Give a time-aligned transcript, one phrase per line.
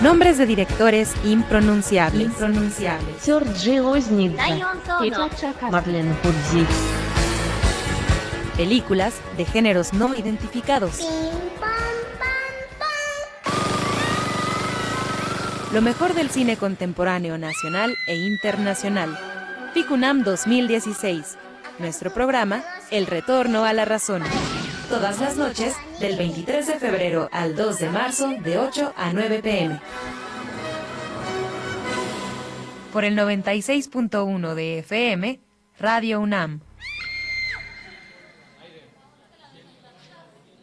[0.00, 2.26] Nombres de directores impronunciables.
[2.26, 3.22] impronunciables.
[5.70, 6.68] Marlene Hudzik.
[8.56, 11.00] Películas de géneros no identificados.
[15.72, 19.18] Lo mejor del cine contemporáneo nacional e internacional.
[19.72, 21.36] Ficunam 2016.
[21.78, 24.22] Nuestro programa, El Retorno a la Razón.
[24.88, 29.40] Todas las noches, del 23 de febrero al 2 de marzo, de 8 a 9
[29.42, 29.80] pm.
[32.92, 35.40] Por el 96.1 de FM,
[35.78, 36.60] Radio UNAM.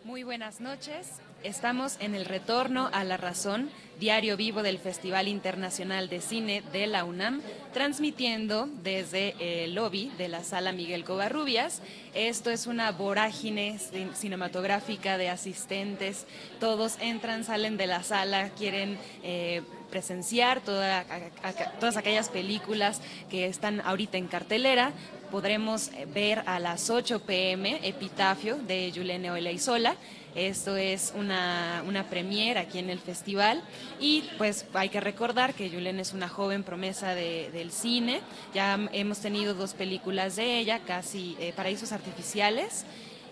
[0.04, 1.20] Muy buenas noches.
[1.44, 6.86] Estamos en el retorno a la razón, diario vivo del Festival Internacional de Cine de
[6.86, 7.42] la UNAM,
[7.74, 11.82] transmitiendo desde el lobby de la sala Miguel Covarrubias.
[12.14, 13.80] Esto es una vorágine
[14.14, 16.28] cinematográfica de asistentes.
[16.60, 24.20] Todos entran, salen de la sala, quieren eh, presenciar todas aquellas películas que están ahorita
[24.20, 24.92] en cartelera.
[25.32, 29.96] Podremos ver a las 8 pm Epitafio de Yulene Oleizola
[30.36, 33.62] esto es una, una premier aquí en el festival
[34.00, 38.22] y pues hay que recordar que Julen es una joven promesa del cine.
[38.54, 42.86] Ya hemos tenido dos películas de ella, casi eh, Paraísos Artificiales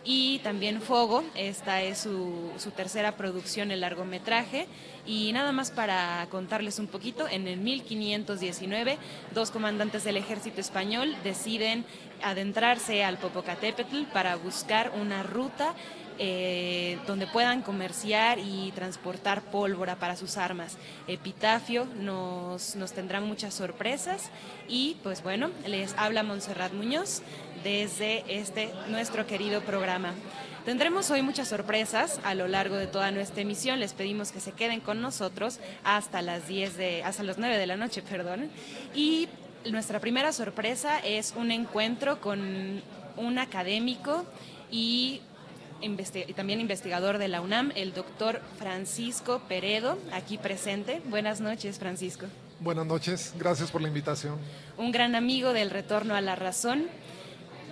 [0.03, 1.23] y también Fogo.
[1.35, 4.67] Esta es su, su, tercera producción en largometraje.
[5.05, 8.97] Y nada más para contarles un poquito, en el 1519,
[9.33, 11.85] dos comandantes del ejército español deciden
[12.21, 15.73] adentrarse al Popocatépetl para buscar una ruta
[16.21, 20.77] eh, donde puedan comerciar y transportar pólvora para sus armas.
[21.07, 24.29] Epitafio nos, nos tendrá muchas sorpresas
[24.67, 27.21] y pues bueno, les habla Montserrat Muñoz
[27.63, 30.13] desde este nuestro querido programa.
[30.65, 33.79] Tendremos hoy muchas sorpresas a lo largo de toda nuestra emisión.
[33.79, 37.65] Les pedimos que se queden con nosotros hasta las 10 de, hasta las 9 de
[37.65, 38.49] la noche, perdón.
[38.93, 39.29] Y
[39.71, 42.81] nuestra primera sorpresa es un encuentro con
[43.15, 44.25] un académico
[44.69, 45.21] y
[45.81, 51.01] y también investigador de la UNAM, el doctor Francisco Peredo, aquí presente.
[51.05, 52.27] Buenas noches, Francisco.
[52.59, 54.35] Buenas noches, gracias por la invitación.
[54.77, 56.87] Un gran amigo del Retorno a la Razón.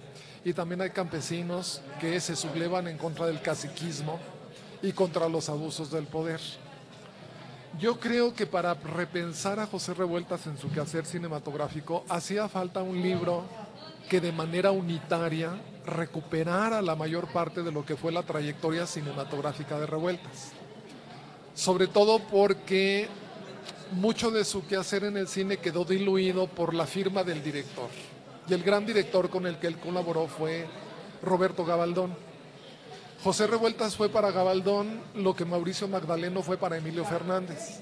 [0.43, 4.19] y también hay campesinos que se sublevan en contra del caciquismo
[4.81, 6.39] y contra los abusos del poder.
[7.79, 13.01] Yo creo que para repensar a José Revueltas en su quehacer cinematográfico hacía falta un
[13.01, 13.43] libro
[14.07, 15.51] que de manera unitaria
[15.85, 20.51] recuperara la mayor parte de lo que fue la trayectoria cinematográfica de Revueltas.
[21.53, 23.09] Sobre todo porque
[23.91, 27.89] mucho de su quehacer en el cine quedó diluido por la firma del director.
[28.47, 30.67] Y el gran director con el que él colaboró fue
[31.21, 32.15] Roberto Gabaldón.
[33.23, 37.79] José Revueltas fue para Gabaldón lo que Mauricio Magdaleno fue para Emilio Fernández.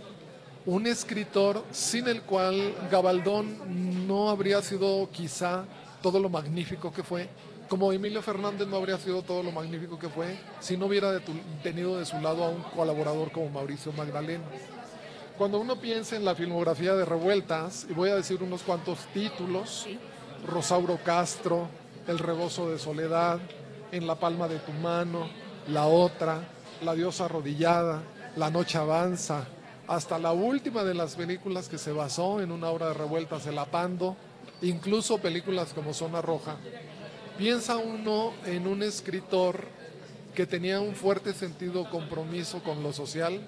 [0.65, 5.65] Un escritor sin el cual Gabaldón no habría sido quizá
[6.01, 7.27] todo lo magnífico que fue,
[7.67, 11.19] como Emilio Fernández no habría sido todo lo magnífico que fue si no hubiera
[11.63, 14.44] tenido de su lado a un colaborador como Mauricio Magdaleno.
[15.38, 19.83] Cuando uno piensa en la filmografía de Revueltas, y voy a decir unos cuantos títulos,
[19.85, 20.00] Sí.
[20.45, 21.68] Rosauro Castro,
[22.07, 23.39] El rebozo de soledad,
[23.91, 25.27] En la palma de tu mano,
[25.68, 26.41] La otra,
[26.83, 28.03] La diosa arrodillada,
[28.35, 29.45] La noche avanza,
[29.88, 33.57] hasta la última de las películas que se basó en una obra de Revueltas, El
[33.57, 34.15] apando,
[34.62, 36.57] incluso películas como Zona Roja.
[37.39, 39.65] Piensa uno en un escritor
[40.36, 43.41] que tenía un fuerte sentido compromiso con lo social,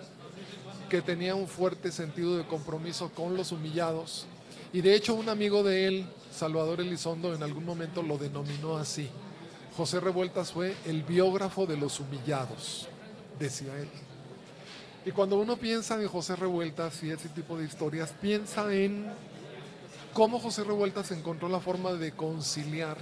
[0.89, 4.25] que tenía un fuerte sentido de compromiso con los humillados.
[4.73, 9.09] Y de hecho un amigo de él, Salvador Elizondo, en algún momento lo denominó así.
[9.77, 12.87] José Revueltas fue el biógrafo de los humillados,
[13.39, 13.89] decía él.
[15.05, 19.05] Y cuando uno piensa en José Revueltas y ese tipo de historias, piensa en
[20.13, 22.97] cómo José Revueltas encontró la forma de conciliar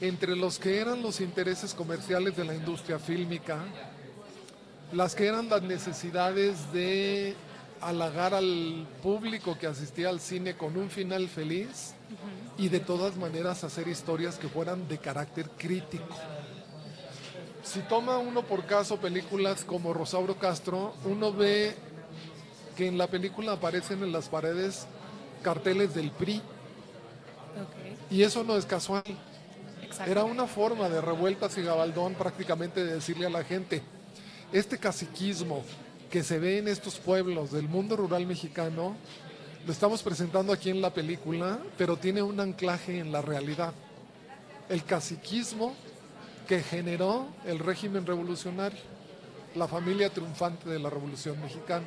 [0.00, 3.58] entre los que eran los intereses comerciales de la industria fílmica,
[4.92, 7.34] las que eran las necesidades de
[7.80, 11.94] halagar al público que asistía al cine con un final feliz
[12.58, 16.14] y de todas maneras hacer historias que fueran de carácter crítico.
[17.62, 21.74] Si toma uno por caso películas como Rosauro Castro, uno ve
[22.76, 24.86] que en la película aparecen en las paredes
[25.42, 26.42] carteles del PRI
[28.10, 29.04] y eso no es casual.
[30.06, 33.82] Era una forma de revueltas y gabaldón prácticamente de decirle a la gente,
[34.52, 35.62] este caciquismo
[36.10, 38.96] que se ve en estos pueblos del mundo rural mexicano,
[39.66, 43.72] lo estamos presentando aquí en la película, pero tiene un anclaje en la realidad.
[44.68, 45.74] El caciquismo
[46.48, 48.80] que generó el régimen revolucionario,
[49.54, 51.86] la familia triunfante de la Revolución Mexicana.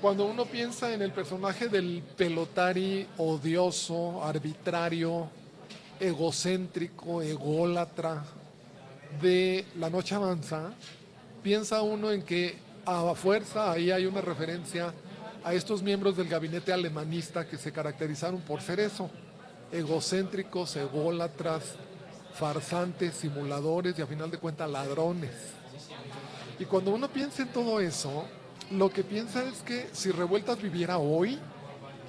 [0.00, 5.28] Cuando uno piensa en el personaje del pelotari odioso, arbitrario,
[5.98, 8.24] egocéntrico, ególatra
[9.20, 10.72] de La Noche Avanza,
[11.42, 12.56] piensa uno en que
[12.86, 14.92] a fuerza ahí hay una referencia
[15.44, 19.10] a estos miembros del gabinete alemanista que se caracterizaron por ser eso,
[19.72, 21.74] egocéntricos, ególatras,
[22.34, 25.32] farsantes, simuladores y a final de cuentas ladrones.
[26.58, 28.24] Y cuando uno piensa en todo eso,
[28.70, 31.38] lo que piensa es que si Revueltas viviera hoy,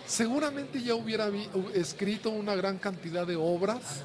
[0.05, 1.29] seguramente ya hubiera
[1.73, 4.01] escrito una gran cantidad de obras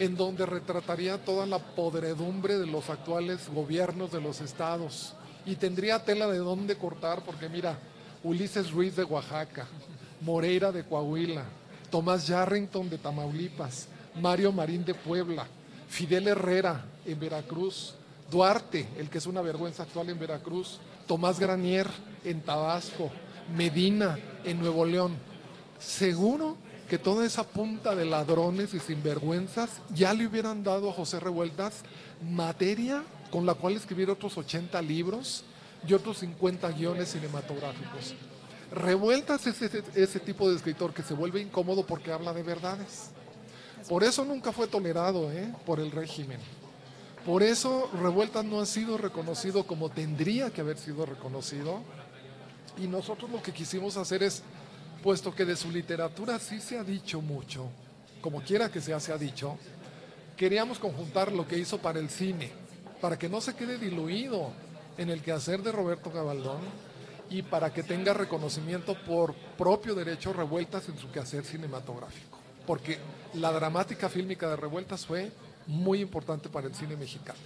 [0.00, 5.12] en donde retrataría toda la podredumbre de los actuales gobiernos de los estados.
[5.44, 7.78] Y tendría tela de dónde cortar, porque mira,
[8.24, 9.66] Ulises Ruiz de Oaxaca,
[10.22, 11.44] Moreira de Coahuila,
[11.90, 13.88] Tomás Yarrington de Tamaulipas,
[14.18, 15.46] Mario Marín de Puebla,
[15.86, 17.94] Fidel Herrera en Veracruz,
[18.30, 21.88] Duarte, el que es una vergüenza actual en Veracruz, Tomás Granier
[22.24, 23.10] en Tabasco,
[23.54, 25.12] Medina en Nuevo León.
[25.78, 26.56] Seguro
[26.90, 31.82] que toda esa punta de ladrones y sinvergüenzas ya le hubieran dado a José Revueltas
[32.28, 35.44] materia con la cual escribir otros 80 libros
[35.86, 38.16] y otros 50 guiones cinematográficos.
[38.72, 43.10] Revueltas es ese, ese tipo de escritor que se vuelve incómodo porque habla de verdades.
[43.88, 45.54] Por eso nunca fue tolerado ¿eh?
[45.64, 46.40] por el régimen.
[47.24, 51.82] Por eso Revueltas no ha sido reconocido como tendría que haber sido reconocido.
[52.76, 54.42] Y nosotros lo que quisimos hacer es,
[55.02, 57.68] puesto que de su literatura sí se ha dicho mucho,
[58.20, 59.58] como quiera que sea se ha dicho,
[60.36, 62.50] queríamos conjuntar lo que hizo para el cine,
[63.00, 64.52] para que no se quede diluido
[64.98, 66.60] en el quehacer de Roberto Gabaldón
[67.30, 72.38] y para que tenga reconocimiento por propio derecho Revueltas en su quehacer cinematográfico.
[72.66, 72.98] Porque
[73.34, 75.30] la dramática fílmica de Revueltas fue
[75.66, 77.38] muy importante para el cine mexicano.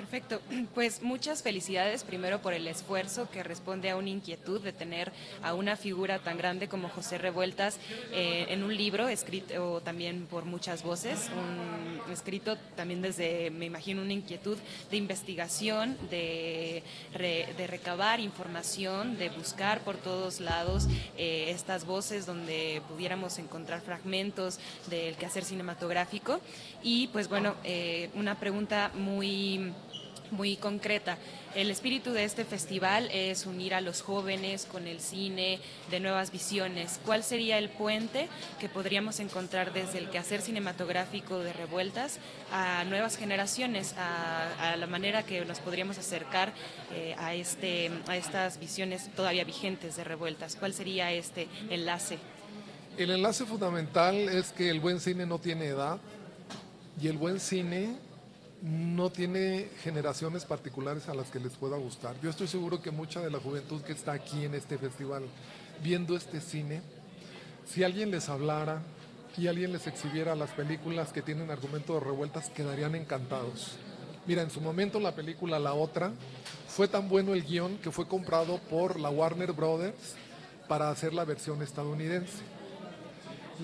[0.00, 0.40] Perfecto,
[0.74, 5.52] pues muchas felicidades primero por el esfuerzo que responde a una inquietud de tener a
[5.52, 7.78] una figura tan grande como José Revueltas
[8.10, 14.00] eh, en un libro escrito también por muchas voces, un, escrito también desde, me imagino,
[14.00, 14.56] una inquietud
[14.90, 20.88] de investigación, de, re, de recabar información, de buscar por todos lados
[21.18, 26.40] eh, estas voces donde pudiéramos encontrar fragmentos del quehacer cinematográfico.
[26.82, 29.74] Y pues bueno, eh, una pregunta muy
[30.30, 31.18] muy concreta.
[31.54, 35.58] El espíritu de este festival es unir a los jóvenes con el cine
[35.90, 37.00] de nuevas visiones.
[37.04, 38.28] ¿Cuál sería el puente
[38.60, 42.18] que podríamos encontrar desde el quehacer cinematográfico de Revueltas
[42.52, 46.52] a nuevas generaciones, a, la manera que nos podríamos acercar
[46.94, 50.54] eh, a, este, a estas visiones todavía vigentes de Revueltas?
[50.54, 52.18] ¿Cuál sería este enlace?
[52.96, 55.98] El enlace fundamental es que el buen cine no tiene edad
[57.00, 57.96] y el buen cine
[58.62, 62.14] no tiene generaciones particulares a las que les pueda gustar.
[62.20, 65.24] Yo estoy seguro que mucha de la juventud que está aquí en este festival
[65.82, 66.82] viendo este cine,
[67.66, 68.82] si alguien les hablara
[69.38, 73.76] y alguien les exhibiera las películas que tienen argumento de revueltas, quedarían encantados.
[74.26, 76.12] Mira, en su momento la película La Otra
[76.68, 80.16] fue tan bueno el guion que fue comprado por la Warner Brothers
[80.68, 82.42] para hacer la versión estadounidense.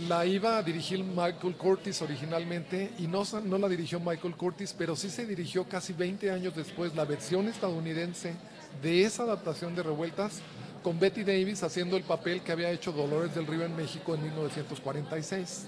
[0.05, 4.95] La iba a dirigir Michael Curtis originalmente y no, no la dirigió Michael Curtis, pero
[4.95, 8.35] sí se dirigió casi 20 años después la versión estadounidense
[8.83, 10.43] de esa adaptación de Revueltas
[10.83, 14.23] con Betty Davis haciendo el papel que había hecho Dolores del Río en México en
[14.25, 15.67] 1946.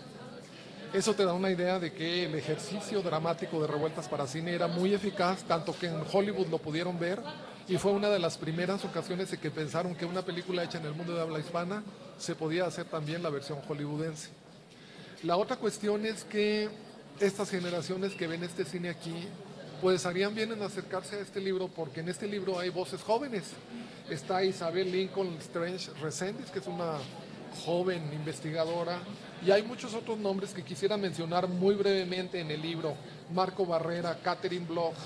[0.93, 4.69] Eso te da una idea de que el ejercicio dramático de Revueltas para Cine era
[4.69, 7.19] muy eficaz, tanto que en Hollywood lo pudieron ver
[7.69, 10.87] y fue una de las primeras ocasiones en que pensaron que una película hecha en
[10.87, 11.83] el mundo de habla hispana
[12.19, 14.31] se podía hacer también la versión hollywoodense.
[15.23, 16.71] La otra cuestión es que
[17.21, 19.29] estas generaciones que ven este cine aquí,
[19.83, 23.45] pues harían bien en acercarse a este libro porque en este libro hay voces jóvenes.
[24.09, 26.95] Está Isabel Lincoln Strange Resendiz, que es una
[27.67, 29.01] joven investigadora,
[29.45, 32.95] y hay muchos otros nombres que quisiera mencionar muy brevemente en el libro.
[33.35, 34.97] Marco Barrera, Catherine Bloch,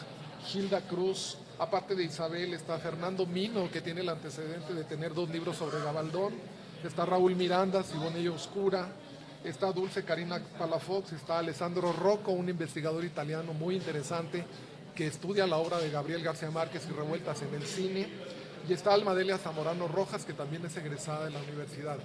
[0.53, 5.31] Hilda Cruz, aparte de Isabel está Fernando Mino, que tiene el antecedente de tener dos
[5.31, 6.35] libros sobre Gabaldón,
[6.83, 8.89] está Raúl Miranda, Sibonella Oscura,
[9.45, 14.45] está Dulce Karina Palafox, está Alessandro Rocco, un investigador italiano muy interesante
[14.97, 18.09] que estudia la obra de Gabriel García Márquez y revueltas en el cine,
[18.69, 21.99] y está Almadelia Zamorano Rojas, que también es egresada de la universidad.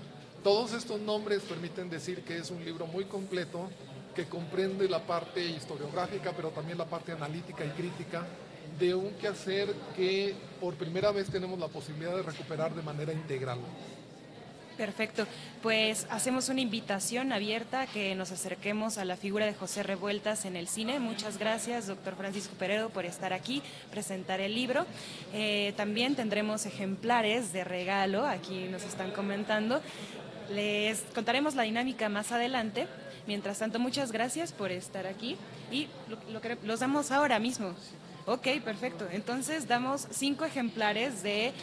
[0.44, 3.70] Todos estos nombres permiten decir que es un libro muy completo
[4.16, 8.24] que comprende la parte historiográfica, pero también la parte analítica y crítica
[8.80, 13.60] de un quehacer que por primera vez tenemos la posibilidad de recuperar de manera integral.
[14.78, 15.26] Perfecto.
[15.64, 20.56] Pues hacemos una invitación abierta que nos acerquemos a la figura de José Revueltas en
[20.56, 21.00] el cine.
[21.00, 24.86] Muchas gracias, doctor Francisco Peredo, por estar aquí, presentar el libro.
[25.34, 29.82] Eh, también tendremos ejemplares de regalo, aquí nos están comentando.
[30.52, 32.88] Les contaremos la dinámica más adelante.
[33.26, 35.38] Mientras tanto, muchas gracias por estar aquí
[35.72, 37.74] y lo, los damos ahora mismo.
[38.30, 39.08] Ok, perfecto.
[39.10, 41.54] Entonces damos cinco ejemplares de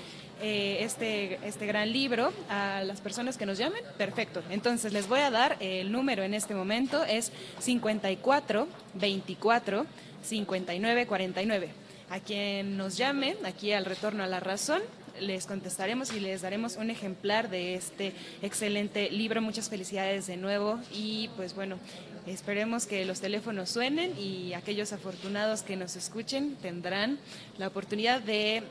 [0.41, 3.83] eh, este, este gran libro a las personas que nos llamen.
[3.99, 4.43] Perfecto.
[4.49, 7.05] Entonces les voy a dar el número en este momento.
[7.05, 9.87] Es 54 24
[10.23, 11.69] 59 49.
[12.09, 14.81] A quien nos llame, aquí al retorno a la razón,
[15.21, 19.41] les contestaremos y les daremos un ejemplar de este excelente libro.
[19.41, 21.79] Muchas felicidades de nuevo y pues bueno,
[22.27, 27.19] esperemos que los teléfonos suenen y aquellos afortunados que nos escuchen tendrán
[27.59, 28.63] la oportunidad de,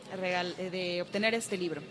[0.72, 1.82] de obtener este libro.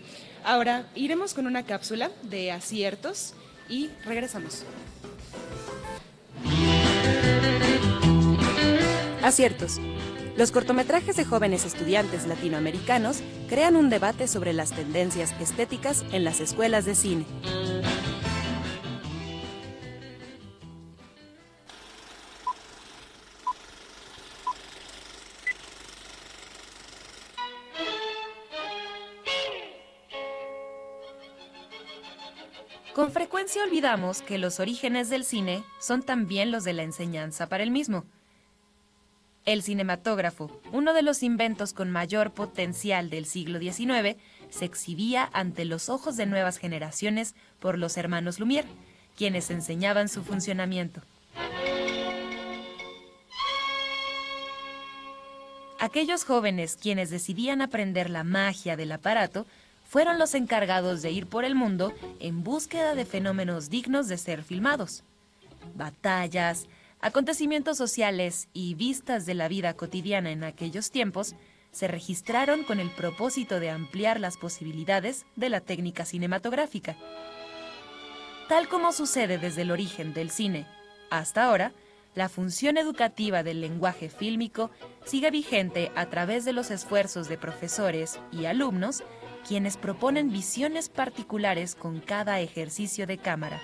[0.43, 3.33] Ahora iremos con una cápsula de aciertos
[3.69, 4.63] y regresamos.
[9.21, 9.79] Aciertos.
[10.35, 16.39] Los cortometrajes de jóvenes estudiantes latinoamericanos crean un debate sobre las tendencias estéticas en las
[16.39, 17.25] escuelas de cine.
[32.95, 37.63] Con frecuencia olvidamos que los orígenes del cine son también los de la enseñanza para
[37.63, 38.05] el mismo.
[39.45, 44.15] El cinematógrafo, uno de los inventos con mayor potencial del siglo XIX,
[44.49, 48.67] se exhibía ante los ojos de nuevas generaciones por los hermanos Lumière,
[49.17, 51.01] quienes enseñaban su funcionamiento.
[55.77, 59.45] Aquellos jóvenes quienes decidían aprender la magia del aparato
[59.83, 64.43] fueron los encargados de ir por el mundo en búsqueda de fenómenos dignos de ser
[64.43, 65.03] filmados.
[65.75, 66.67] Batallas,
[67.03, 71.35] Acontecimientos sociales y vistas de la vida cotidiana en aquellos tiempos
[71.69, 76.95] se registraron con el propósito de ampliar las posibilidades de la técnica cinematográfica.
[78.47, 80.65] Tal como sucede desde el origen del cine
[81.09, 81.73] hasta ahora,
[82.15, 84.71] la función educativa del lenguaje fílmico
[85.03, 89.03] sigue vigente a través de los esfuerzos de profesores y alumnos
[89.45, 93.61] quienes proponen visiones particulares con cada ejercicio de cámara.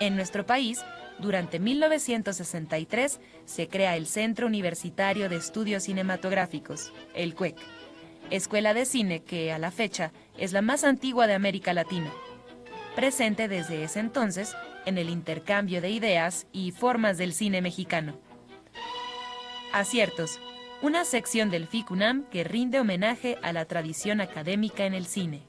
[0.00, 0.80] En nuestro país,
[1.18, 7.56] durante 1963 se crea el Centro Universitario de Estudios Cinematográficos, el CUEC,
[8.30, 12.12] escuela de cine que a la fecha es la más antigua de América Latina,
[12.94, 14.54] presente desde ese entonces
[14.84, 18.18] en el intercambio de ideas y formas del cine mexicano.
[19.72, 20.40] Aciertos,
[20.82, 25.42] una sección del FICUNAM que rinde homenaje a la tradición académica en el cine.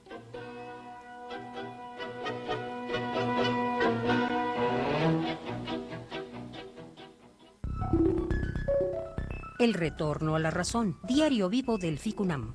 [9.67, 10.97] El retorno a la razón.
[11.03, 12.53] Diario vivo del FICUNAM.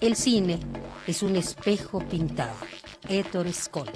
[0.00, 0.58] El cine
[1.06, 2.54] es un espejo pintado.
[3.06, 3.92] Héctor Escola.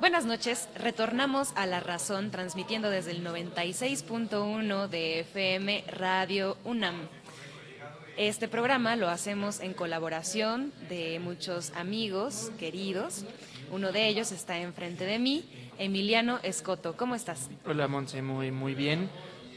[0.00, 7.08] Buenas noches, retornamos a La Razón transmitiendo desde el 96.1 de FM Radio UNAM.
[8.16, 13.24] Este programa lo hacemos en colaboración de muchos amigos queridos.
[13.70, 15.44] Uno de ellos está enfrente de mí,
[15.78, 16.96] Emiliano Escoto.
[16.96, 17.50] ¿Cómo estás?
[17.66, 19.10] Hola Monse, muy, muy bien.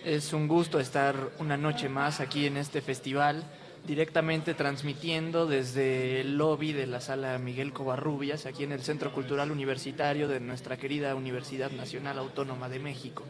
[0.03, 3.43] Es un gusto estar una noche más aquí en este festival,
[3.85, 9.51] directamente transmitiendo desde el lobby de la sala Miguel Covarrubias, aquí en el Centro Cultural
[9.51, 13.23] Universitario de nuestra querida Universidad Nacional Autónoma de México.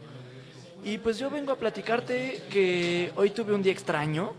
[0.82, 4.32] Y pues yo vengo a platicarte que hoy tuve un día extraño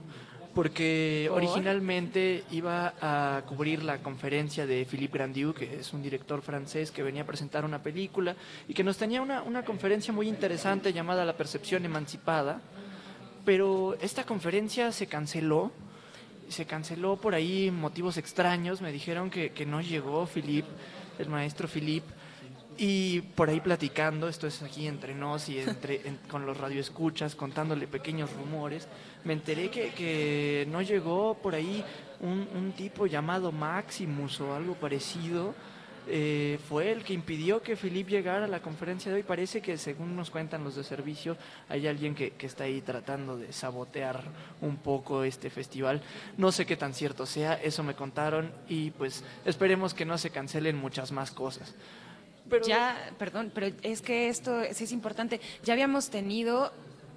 [0.53, 1.37] porque ¿Por?
[1.37, 7.03] originalmente iba a cubrir la conferencia de Philippe Grandieu, que es un director francés que
[7.03, 8.35] venía a presentar una película
[8.67, 12.61] y que nos tenía una, una conferencia muy interesante llamada La percepción emancipada,
[13.45, 15.71] pero esta conferencia se canceló,
[16.49, 20.69] se canceló por ahí motivos extraños, me dijeron que, que no llegó Philippe,
[21.17, 22.20] el maestro Philippe,
[22.77, 27.35] y por ahí platicando, esto es aquí entre nos y entre, en- con los radioescuchas,
[27.35, 28.87] contándole pequeños rumores,
[29.23, 31.83] me enteré que, que no llegó por ahí
[32.21, 35.53] un, un tipo llamado Maximus o algo parecido.
[36.07, 39.23] eh, fue el que impidió que Philip llegara a la conferencia de hoy.
[39.23, 41.37] Parece que, según nos cuentan los de servicio,
[41.69, 44.23] hay alguien que, que está ahí tratando de sabotear
[44.61, 46.01] un poco este festival.
[46.37, 50.31] No sé qué tan cierto sea, eso me contaron y pues esperemos que no se
[50.31, 51.75] cancelen muchas más cosas.
[52.51, 55.39] Pero Ya, perdón, pero es que esto sí es importante.
[55.63, 56.71] Ya habíamos tenido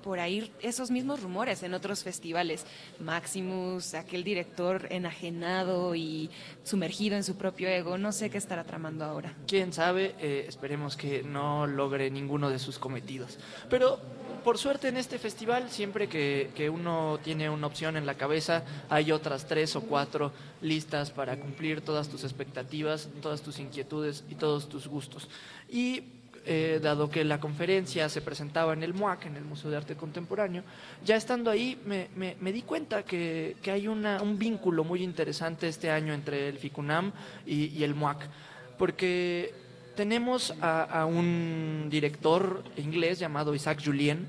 [0.04, 2.66] por ahí esos mismos rumores en otros festivales.
[3.00, 6.30] Maximus, aquel director enajenado y
[6.62, 9.34] sumergido en su propio ego, no sé qué estará tramando ahora.
[9.48, 13.38] quién sabe, eh, esperemos que no logre ninguno de sus cometidos.
[13.70, 13.98] Pero
[14.44, 18.62] por suerte en este festival, siempre que, que uno tiene una opción en la cabeza,
[18.90, 24.34] hay otras tres o cuatro listas para cumplir todas tus expectativas, todas tus inquietudes y
[24.34, 25.28] todos tus gustos.
[25.70, 26.02] Y
[26.46, 29.94] eh, dado que la conferencia se presentaba en el MUAC, en el Museo de Arte
[29.96, 30.62] Contemporáneo,
[31.02, 35.68] ya estando ahí me, me- di cuenta que, que hay una- un vínculo muy interesante
[35.68, 37.12] este año entre el FICUNAM
[37.46, 38.28] y, el MUAC,
[38.76, 39.54] porque
[39.96, 44.26] tenemos a un director inglés llamado Isaac Julien,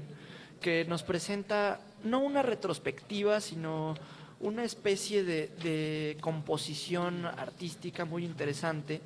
[0.66, 3.94] que nos presenta no una retrospectiva, sino
[4.40, 9.00] una especie de, composición artística muy interesante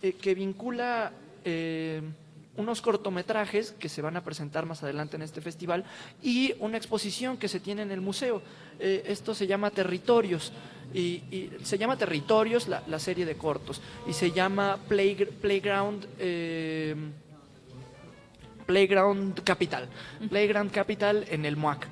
[0.00, 1.12] eh, que vincula
[1.44, 2.00] eh,
[2.56, 5.84] unos cortometrajes que se van a presentar más adelante en este festival
[6.22, 8.40] y una exposición que se tiene en el museo.
[8.78, 10.50] Eh, esto se llama Territorios
[10.94, 16.06] y, y se llama Territorios la, la serie de cortos y se llama Play- Playground.
[18.70, 19.88] Playground Capital.
[20.28, 21.88] Playground Capital en el MUAC.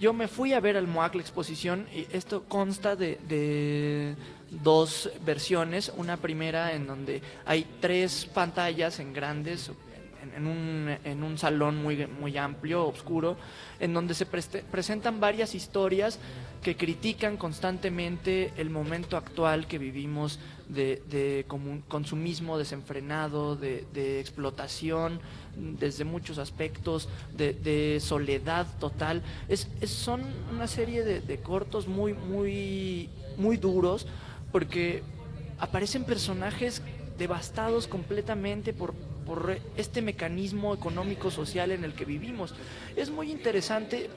[0.00, 4.16] Yo me fui a ver al MUAC la exposición y esto consta de, de
[4.50, 5.92] dos versiones.
[5.94, 9.70] Una primera en donde hay tres pantallas en grandes,
[10.36, 13.36] en, un, en un salón muy, muy amplio, oscuro,
[13.80, 16.18] en donde se preste- presentan varias historias
[16.62, 21.44] que critican constantemente el momento actual que vivimos de, de
[21.88, 25.20] consumismo desenfrenado, de, explotación
[25.56, 29.22] desde muchos aspectos, de, soledad total.
[29.48, 34.06] Es, son una serie de cortos muy, muy, muy duros
[34.52, 35.02] porque
[35.58, 36.82] aparecen personajes
[37.18, 38.94] devastados completamente por,
[39.26, 42.54] por este mecanismo económico social en el que vivimos.
[42.96, 44.10] Es muy interesante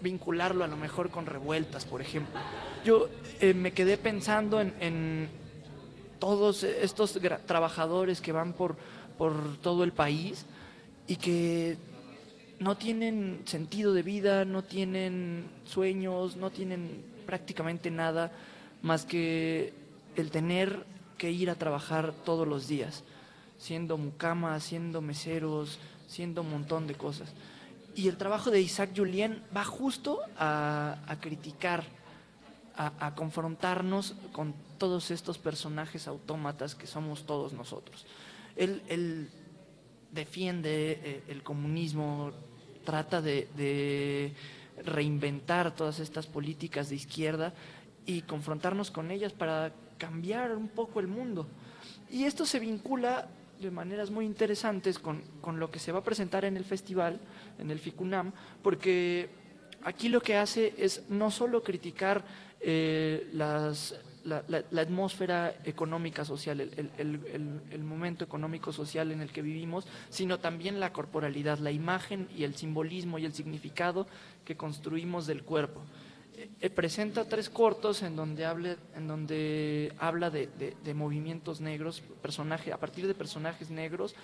[0.00, 2.38] vincularlo a lo mejor con revueltas, por ejemplo.
[2.84, 3.08] Yo
[3.40, 5.28] eh, me quedé pensando en, en
[6.18, 8.76] todos estos trabajadores que van por,
[9.18, 10.46] por todo el país
[11.06, 11.76] y que
[12.60, 18.32] no tienen sentido de vida, no tienen sueños, no tienen prácticamente nada
[18.82, 19.72] más que
[20.16, 20.84] el tener
[21.16, 23.02] que ir a trabajar todos los días,
[23.60, 27.28] siendo mucama, siendo meseros, siendo un montón de cosas.
[27.94, 31.84] Y el trabajo de Isaac Julien va justo a, a criticar,
[32.74, 38.06] a, a confrontarnos con todos estos personajes autómatas que somos todos nosotros.
[38.56, 39.28] Él, él
[40.10, 42.32] defiende eh, el comunismo,
[42.84, 44.32] trata de, de
[44.84, 47.52] reinventar todas estas políticas de izquierda
[48.06, 51.46] y confrontarnos con ellas para cambiar un poco el mundo.
[52.10, 53.28] Y esto se vincula
[53.60, 57.20] de maneras muy interesantes con, con lo que se va a presentar en el festival,
[57.58, 59.28] en el FICUNAM, porque
[59.84, 62.24] aquí lo que hace es no solo criticar
[62.60, 63.94] eh, las,
[64.24, 69.86] la, la- atmósfera económica social, el- el- el momento económico social en el que vivimos,
[70.08, 74.06] sino también la corporalidad, la imagen y el simbolismo y el significado
[74.44, 75.82] que construimos del cuerpo.
[76.60, 80.48] Eh, presenta tres cortos en donde, hable, en donde habla de,
[80.94, 84.14] movimientos negros, personaje, a partir de personajes negros,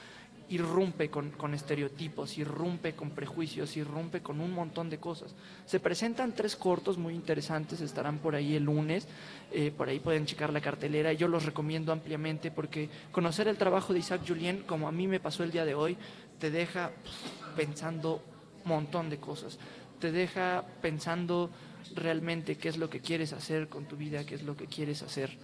[0.49, 5.35] irrumpe con, estereotipos, irrumpe con prejuicios, irrumpe con un montón de cosas.
[5.67, 9.07] Se presentan tres cortos muy interesantes, estarán por ahí el lunes,
[9.53, 13.93] eh, por ahí pueden checar la cartelera, yo los recomiendo ampliamente porque conocer el trabajo
[13.93, 15.99] de Isaac Julien, como a mí me pasó el día de hoy,
[16.39, 18.23] te deja pf, pensando
[18.65, 19.59] un montón de cosas,
[19.99, 21.51] te deja pensando
[21.95, 25.03] realmente qué es lo que quieres hacer con tu vida, qué es lo que quieres
[25.03, 25.37] hacer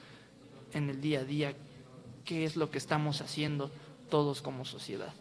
[0.72, 1.54] en el día a día,
[2.24, 3.70] qué es lo que estamos haciendo
[4.10, 5.12] todos como sociedad.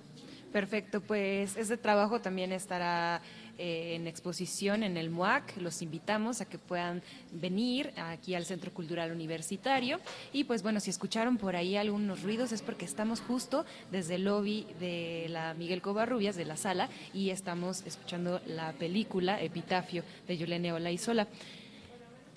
[0.51, 3.21] Perfecto, pues este trabajo también estará
[3.63, 5.57] eh, en exposición en el MUAC.
[5.57, 9.99] Los invitamos a que puedan venir aquí al Centro Cultural Universitario.
[10.33, 14.23] Y pues bueno, si escucharon por ahí algunos ruidos es porque estamos justo desde el
[14.23, 20.37] lobby de la Miguel Covarrubias, de la sala, y estamos escuchando la película Epitafio de
[20.37, 21.27] Yulene Olaizola.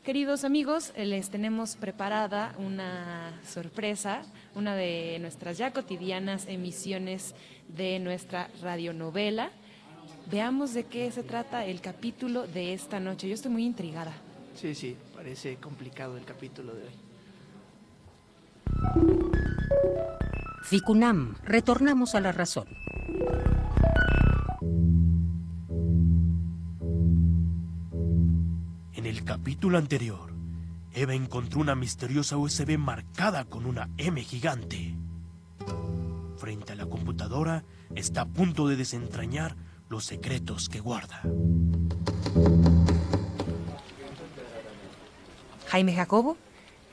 [0.04, 4.20] Queridos amigos, les tenemos preparada una sorpresa,
[4.54, 7.34] una de nuestras ya cotidianas emisiones
[7.68, 9.50] de nuestra radionovela.
[10.30, 13.28] Veamos de qué se trata el capítulo de esta noche.
[13.28, 14.12] Yo estoy muy intrigada.
[14.54, 16.94] Sí, sí, parece complicado el capítulo de hoy.
[20.62, 22.66] Ficunam, retornamos a la razón.
[28.94, 30.32] En el capítulo anterior,
[30.94, 34.94] Eva encontró una misteriosa USB marcada con una M gigante.
[36.38, 39.56] Frente a la computadora, está a punto de desentrañar
[39.88, 41.22] los secretos que guarda.
[45.68, 46.36] Jaime Jacobo,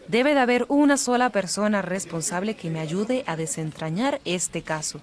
[0.07, 5.01] debe de haber una sola persona responsable que me ayude a desentrañar este caso.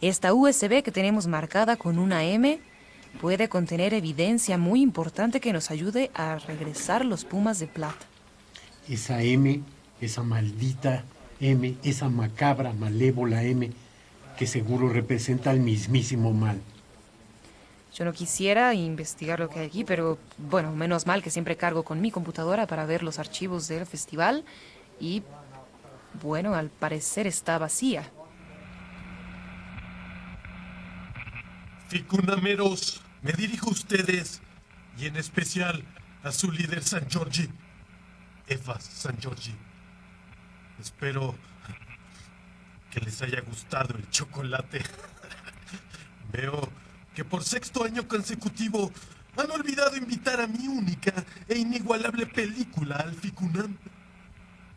[0.00, 2.60] Esta USB que tenemos marcada con una M
[3.20, 8.06] puede contener evidencia muy importante que nos ayude a regresar los Pumas de plata.
[8.88, 9.62] esa M,
[10.00, 11.04] esa maldita
[11.40, 13.70] M, esa macabra, malévola M,
[14.36, 16.60] que seguro representa al mismísimo mal.
[17.94, 21.82] Yo no quisiera investigar lo que hay aquí, pero bueno, menos mal que siempre cargo
[21.82, 24.44] con mi computadora para ver los archivos del festival
[24.98, 25.22] y
[26.22, 28.10] bueno, al parecer está vacía.
[31.88, 34.40] Ficunameros, me dirijo a ustedes
[34.96, 35.84] y en especial
[36.22, 37.46] a su líder San Giorgi,
[38.46, 39.54] Eva San Giorgi.
[40.80, 41.34] Espero
[42.90, 44.82] que les haya gustado el chocolate.
[46.32, 46.70] Veo
[47.14, 48.90] que por sexto año consecutivo
[49.36, 51.12] han olvidado invitar a mi única
[51.48, 53.76] e inigualable película al Ficunam.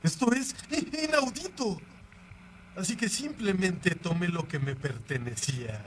[0.04, 0.56] Esto es
[1.04, 1.80] inaudito.
[2.76, 5.86] Así que simplemente tomé lo que me pertenecía.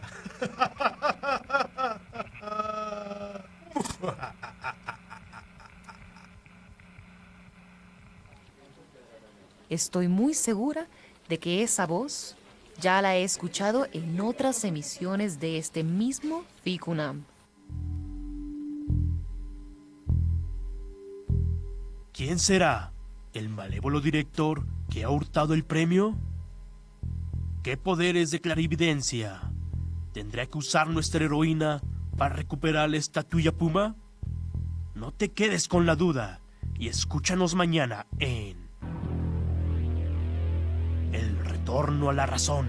[9.68, 10.88] Estoy muy segura
[11.28, 12.36] de que esa voz
[12.80, 17.24] ya la he escuchado en otras emisiones de este mismo Ficunam.
[22.12, 22.92] ¿Quién será
[23.32, 26.16] el malévolo director que ha hurtado el premio?
[27.62, 29.52] ¿Qué poderes de clarividencia
[30.12, 31.80] tendrá que usar nuestra heroína
[32.16, 33.94] para recuperar la estatuilla Puma?
[34.94, 36.40] No te quedes con la duda
[36.76, 38.67] y escúchanos mañana en
[41.68, 42.66] Retorno a la Razón.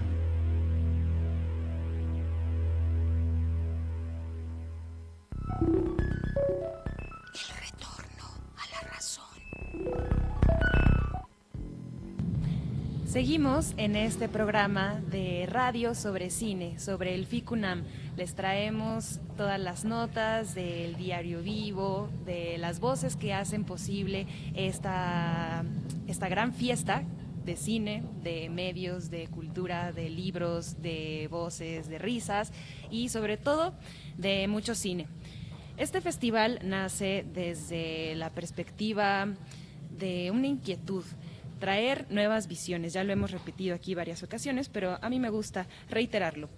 [7.32, 8.26] El retorno
[8.58, 9.24] a la razón.
[13.06, 17.84] Seguimos en este programa de radio sobre cine, sobre el FICUNAM.
[18.18, 25.64] Les traemos todas las notas del diario vivo, de las voces que hacen posible esta,
[26.06, 27.02] esta gran fiesta
[27.50, 32.52] de cine, de medios, de cultura, de libros, de voces, de risas
[32.92, 33.74] y sobre todo
[34.16, 35.08] de mucho cine.
[35.76, 39.26] Este festival nace desde la perspectiva
[39.98, 41.04] de una inquietud,
[41.58, 42.92] traer nuevas visiones.
[42.92, 46.48] Ya lo hemos repetido aquí varias ocasiones, pero a mí me gusta reiterarlo.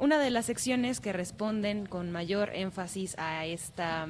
[0.00, 4.08] Una de las secciones que responden con mayor énfasis a esta,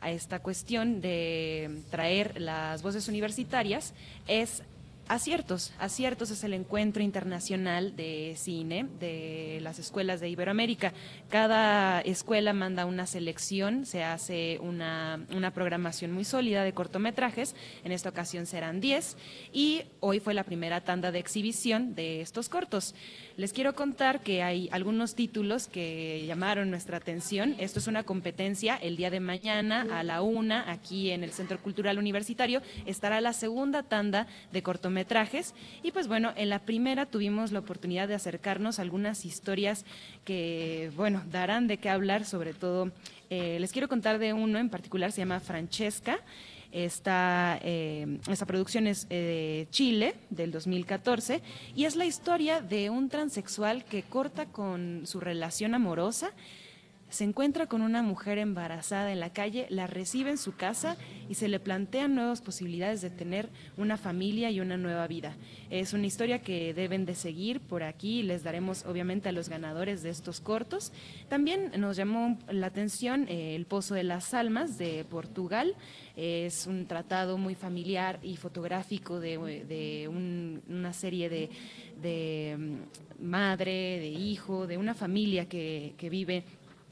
[0.00, 3.92] a esta cuestión de traer las voces universitarias
[4.28, 4.62] es
[5.08, 10.92] Aciertos, Aciertos es el encuentro internacional de cine de las escuelas de Iberoamérica.
[11.30, 17.92] Cada escuela manda una selección, se hace una, una programación muy sólida de cortometrajes, en
[17.92, 19.16] esta ocasión serán 10
[19.50, 22.94] y hoy fue la primera tanda de exhibición de estos cortos.
[23.38, 27.56] Les quiero contar que hay algunos títulos que llamaron nuestra atención.
[27.58, 31.58] Esto es una competencia el día de mañana a la una, aquí en el Centro
[31.62, 34.97] Cultural Universitario, estará la segunda tanda de cortometrajes.
[35.82, 39.84] Y pues bueno, en la primera tuvimos la oportunidad de acercarnos a algunas historias
[40.24, 42.90] que, bueno, darán de qué hablar, sobre todo,
[43.30, 46.18] eh, les quiero contar de uno en particular, se llama Francesca.
[46.70, 51.40] Esta, eh, esta producción es eh, de Chile, del 2014,
[51.74, 56.32] y es la historia de un transexual que corta con su relación amorosa
[57.10, 60.96] se encuentra con una mujer embarazada en la calle, la recibe en su casa
[61.28, 65.34] y se le plantean nuevas posibilidades de tener una familia y una nueva vida.
[65.70, 70.02] Es una historia que deben de seguir por aquí, les daremos obviamente a los ganadores
[70.02, 70.92] de estos cortos.
[71.28, 75.74] También nos llamó la atención eh, El Pozo de las Almas de Portugal.
[76.16, 83.98] Es un tratado muy familiar y fotográfico de, de un- una serie de, mm, madre,
[83.98, 86.44] de hijo, de una familia que vive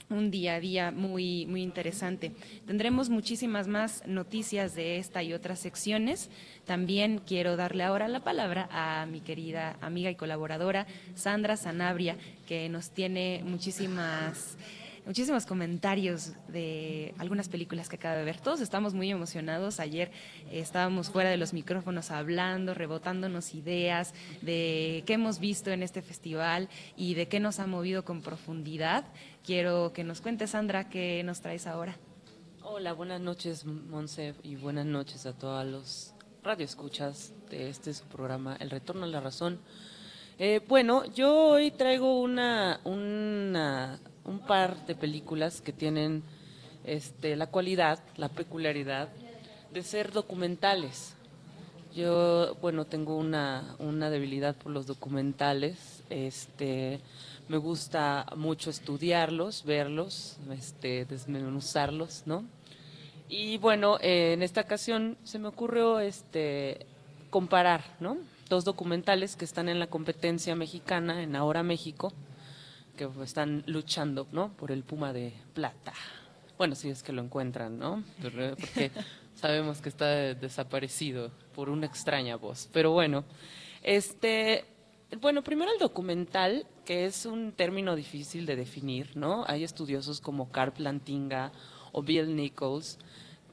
[0.08, 2.32] un día a día muy, muy interesante.
[2.66, 6.30] Tendremos muchísimas más noticias de esta y otras secciones.
[6.64, 12.16] También quiero darle ahora la palabra a mi querida amiga y colaboradora Sandra Sanabria,
[12.46, 14.56] que nos tiene muchísimas
[15.06, 18.40] muchísimos comentarios de algunas películas que acaba de ver.
[18.40, 19.78] Todos estamos muy emocionados.
[19.80, 20.10] Ayer
[20.50, 26.02] eh, estábamos fuera de los micrófonos hablando, rebotándonos ideas de qué hemos visto en este
[26.02, 29.04] festival y de qué nos ha movido con profundidad.
[29.44, 31.96] Quiero que nos cuentes, Sandra, qué nos traes ahora.
[32.62, 38.56] Hola, buenas noches, Monse, y buenas noches a todos los radioescuchas de este su programa,
[38.58, 39.60] El Retorno a la Razón.
[40.38, 46.22] Eh, bueno, yo hoy traigo una, una- un par de películas que tienen
[46.84, 49.08] este, la cualidad, la peculiaridad
[49.72, 51.14] de ser documentales.
[51.94, 56.02] Yo, bueno, tengo una, una debilidad por los documentales.
[56.10, 57.00] Este,
[57.48, 62.44] me gusta mucho estudiarlos, verlos, este, desmenuzarlos, ¿no?
[63.28, 66.86] Y bueno, en esta ocasión se me ocurrió este,
[67.30, 68.18] comparar, ¿no?
[68.48, 72.12] Dos documentales que están en la competencia mexicana, en Ahora México,
[72.96, 74.52] que están luchando, ¿no?
[74.56, 75.92] Por el Puma de Plata.
[76.58, 78.02] Bueno, si es que lo encuentran, ¿no?
[78.20, 78.90] Porque
[79.34, 82.68] sabemos que está desaparecido por una extraña voz.
[82.72, 83.24] Pero bueno,
[83.82, 84.64] este,
[85.20, 89.44] bueno, primero el documental, que es un término difícil de definir, ¿no?
[89.46, 91.52] Hay estudiosos como Carl Plantinga
[91.92, 92.98] o Bill Nichols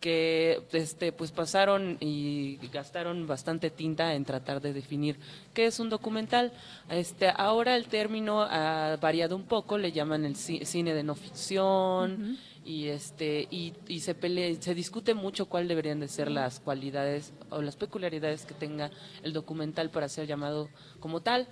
[0.04, 5.18] que este, pues pasaron y gastaron bastante tinta en tratar de definir
[5.54, 6.52] qué es un documental.
[6.90, 11.16] Este, ahora el término ha variado un poco, le llaman el ci- cine de no
[11.16, 16.60] ficción y este y, y se pelea, se discute mucho cuál deberían de ser las
[16.60, 18.92] cualidades o las peculiaridades que tenga
[19.24, 20.68] el documental para ser llamado
[21.00, 21.48] como tal.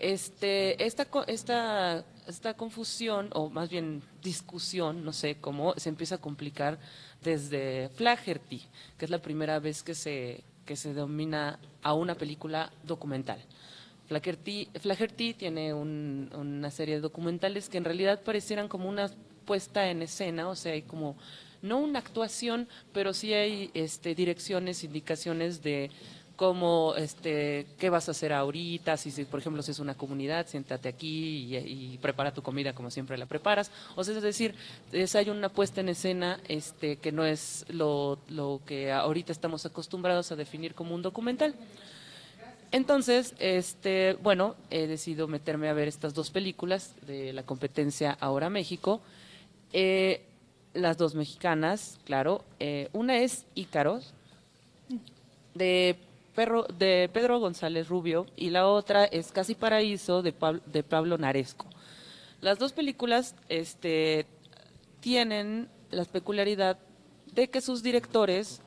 [0.00, 6.18] Este, esta, esta, esta confusión, o más bien discusión, no sé cómo, se empieza a
[6.18, 6.78] complicar
[7.22, 8.62] desde Flaherty,
[8.96, 13.40] que es la primera vez que se, que se domina a una película documental.
[14.08, 19.10] Flaherty, Flaherty tiene un- una serie de documentales que en realidad parecieran como una
[19.44, 21.16] puesta en escena, o sea, hay como
[21.62, 25.90] no una actuación, pero sí hay este, direcciones, indicaciones de
[26.40, 30.88] cómo, este, qué vas a hacer ahorita, si, por ejemplo si es una comunidad, siéntate
[30.88, 33.70] aquí y, y prepara tu comida como siempre la preparas.
[33.94, 34.54] O sea, es decir,
[34.90, 39.66] es, hay una puesta en escena este, que no es lo, lo que ahorita estamos
[39.66, 41.54] acostumbrados a definir como un documental.
[42.72, 48.48] Entonces, este, bueno, he decidido meterme a ver estas dos películas de la competencia Ahora
[48.48, 49.02] México.
[49.74, 50.22] Eh,
[50.72, 52.46] las dos mexicanas, claro.
[52.60, 54.14] Eh, una es Ícaros,
[55.54, 55.98] de,
[56.40, 61.18] Perro- de Pedro González Rubio, y la otra es Casi Paraíso, de, Pab- de Pablo
[61.18, 61.66] Naresco.
[62.40, 64.24] Las dos películas este,
[65.00, 66.78] tienen la peculiaridad
[67.34, 68.60] de que sus directores,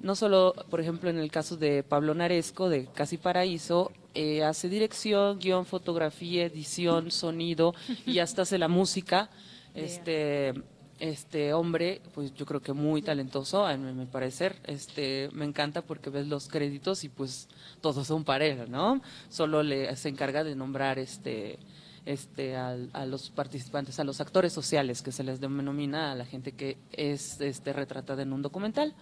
[0.00, 4.68] no solo, por ejemplo, en el caso de Pablo Naresco, de Casi Paraíso, eh, hace
[4.68, 7.74] dirección, guion, fotografía, edición, sonido
[8.06, 9.28] y hasta hace la música.
[9.74, 10.54] Este,
[11.02, 14.56] este hombre, pues yo creo que muy talentoso, a mi parecer.
[14.64, 17.48] Este, me encanta porque ves los créditos y pues
[17.80, 19.02] todos son pareja, ¿no?
[19.28, 21.58] Solo le se encarga de nombrar este
[22.06, 26.24] este, al- a, los participantes, a los actores sociales que se les denomina a la
[26.24, 28.94] gente que es este, retratada en un documental.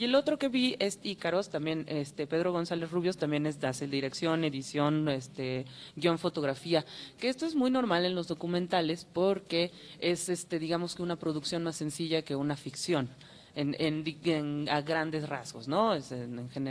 [0.00, 3.86] Y el otro que vi es Ícaros, también este, Pedro González Rubios también es, hace
[3.86, 6.86] dirección, edición, este, guion, fotografía,
[7.18, 11.64] que esto es muy normal en los documentales porque es, este, digamos que una producción
[11.64, 13.10] más sencilla que una ficción.
[13.54, 15.92] En, a grandes rasgos, ¿no?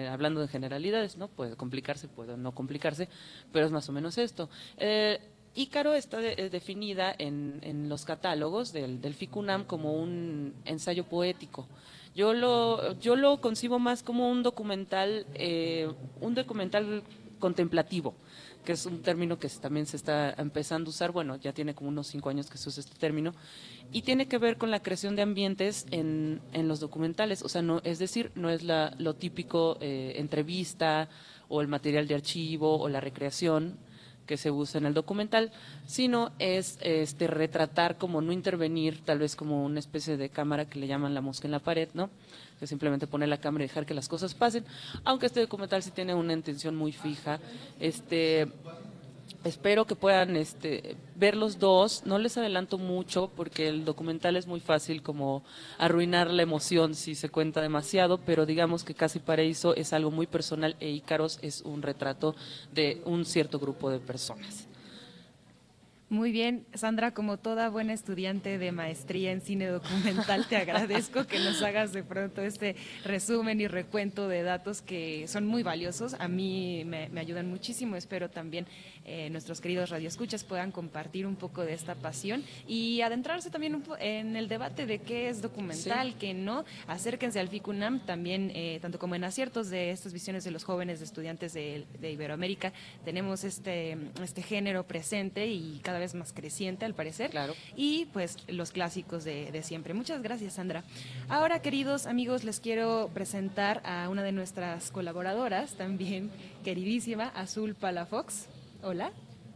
[0.09, 1.27] Hablando de generalidades, ¿no?
[1.27, 3.09] Puede complicarse, puede no complicarse,
[3.53, 4.49] pero es más o menos esto.
[4.77, 5.19] Eh,
[5.53, 11.67] Ícaro está de- eh, definida en, los catálogos del FICUNAM como un ensayo poético.
[12.19, 17.01] Yo lo, yo lo concibo más como un documental, eh, un documental
[17.39, 18.13] contemplativo,
[18.65, 21.87] que es un término que también se está empezando a usar, bueno, ya tiene como
[21.87, 23.31] unos cinco años que se usa este término,
[23.93, 27.61] y tiene que ver con la creación de ambientes en, en los documentales, o sea,
[27.61, 31.07] no, es decir, no es la, lo típico eh, entrevista
[31.47, 33.77] o el material de archivo o la recreación
[34.29, 35.51] que se usa en el documental,
[35.87, 40.77] sino es este retratar como no intervenir, tal vez como una especie de cámara que
[40.77, 42.11] le llaman la mosca en la pared, ¿no?
[42.59, 44.65] Que simplemente poner la cámara y dejar que las cosas pasen,
[45.03, 47.39] aunque este documental sí tiene una intención muy fija.
[47.79, 48.47] Este
[49.43, 52.03] espero que puedan este, ver los dos.
[52.05, 55.43] No les adelanto mucho porque el documental es muy fácil como
[55.77, 60.27] arruinar la emoción si se cuenta demasiado, pero digamos que Casi Paraíso es algo muy
[60.27, 62.35] personal e Ícaros es un retrato
[62.71, 64.68] de un cierto grupo de personas.
[66.11, 71.37] Muy bien, Sandra, como toda buena estudiante de maestría en cine documental, te agradezco que
[71.37, 76.15] nos hagas de pronto este resumen y recuento de datos que son muy valiosos.
[76.15, 77.95] A mí me, me ayudan muchísimo.
[77.95, 78.65] Espero también
[79.05, 83.83] eh, nuestros queridos radioescuchas puedan compartir un poco de esta pasión y adentrarse también un
[83.83, 86.65] po- en el debate de qué es documental, qué no.
[86.87, 90.97] Acérquense al FICUNAM también, eh, tanto como en aciertos de estas visiones de los jóvenes
[90.97, 92.73] de estudiantes de, de Iberoamérica,
[93.05, 97.29] tenemos este, este género presente y cada vez más creciente al parecer.
[97.29, 97.53] Claro.
[97.75, 99.93] Y pues los clásicos de, de siempre.
[99.93, 100.83] Muchas gracias, Sandra.
[101.27, 106.31] Ahora, queridos amigos, les quiero presentar a una de nuestras colaboradoras, también
[106.63, 108.47] queridísima, Azul Palafox.
[108.81, 109.11] Hola.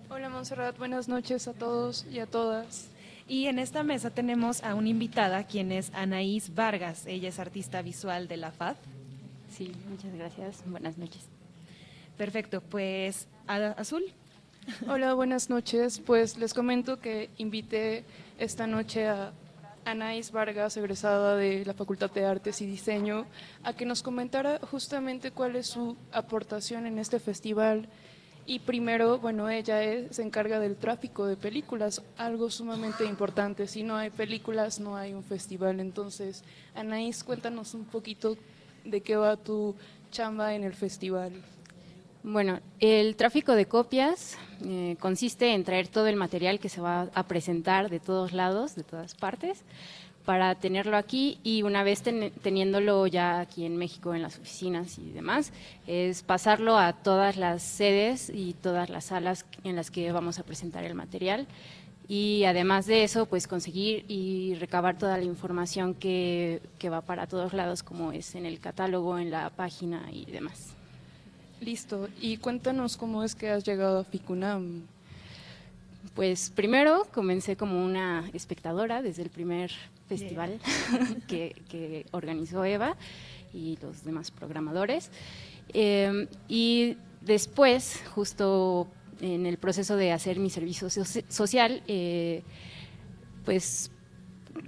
[0.09, 2.89] Hola Montserrat, buenas noches a todos y a todas.
[3.27, 7.05] Y en esta mesa tenemos a una invitada, quien es Anaís Vargas.
[7.07, 8.75] Ella es artista visual de la FAD.
[9.49, 10.63] Sí, muchas gracias.
[10.65, 11.21] Buenas noches.
[12.17, 14.03] Perfecto, pues Azul.
[14.87, 15.99] Hola, buenas noches.
[15.99, 18.03] Pues les comento que invité
[18.37, 19.31] esta noche a
[19.85, 23.25] Anaís Vargas, egresada de la Facultad de Artes y Diseño,
[23.63, 27.89] a que nos comentara justamente cuál es su aportación en este festival.
[28.45, 33.67] Y primero, bueno, ella es- se encarga del tráfico de películas, algo sumamente importante.
[33.67, 35.79] Si no hay películas, no hay un festival.
[35.79, 36.43] Entonces,
[36.75, 38.37] Anaís, cuéntanos un poquito
[38.85, 39.75] de qué va tu
[40.11, 41.33] chamba en el festival.
[42.25, 47.09] Bueno, el tráfico de copias eh, consiste en traer todo el material que se va
[47.13, 49.63] a presentar de todos lados, de todas partes,
[50.25, 54.97] para tenerlo aquí y una vez ten- teniéndolo ya aquí en México en las oficinas
[54.97, 55.51] y demás,
[55.85, 60.43] es pasarlo a todas las sedes y todas las salas en las que vamos a
[60.43, 61.45] presentar el material.
[62.07, 67.53] Y además de eso, pues conseguir y recabar toda la información que va para todos
[67.53, 70.72] lados, como es en el catálogo, en la página y demás.
[71.63, 72.09] Listo.
[72.19, 74.81] Y cuéntanos cómo es que has llegado a FICUNAM.
[76.15, 79.71] Pues primero comencé como una espectadora desde el primer
[80.07, 80.59] festival
[81.27, 82.95] que, que organizó Eva
[83.53, 85.09] y los demás programadores.
[85.73, 88.87] Eh, y después, justo
[89.21, 92.43] en el proceso de hacer mi servicio soci- social, eh,
[93.45, 93.89] pues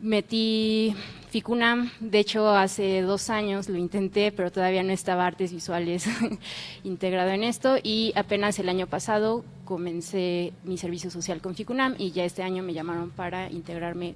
[0.02, 0.96] metí
[1.30, 6.08] Ficunam, de hecho hace dos años lo intenté, pero todavía no estaba artes visuales
[6.84, 12.12] integrado en esto y apenas el año pasado comencé mi servicio social con Ficunam y
[12.12, 14.16] ya este año me llamaron para integrarme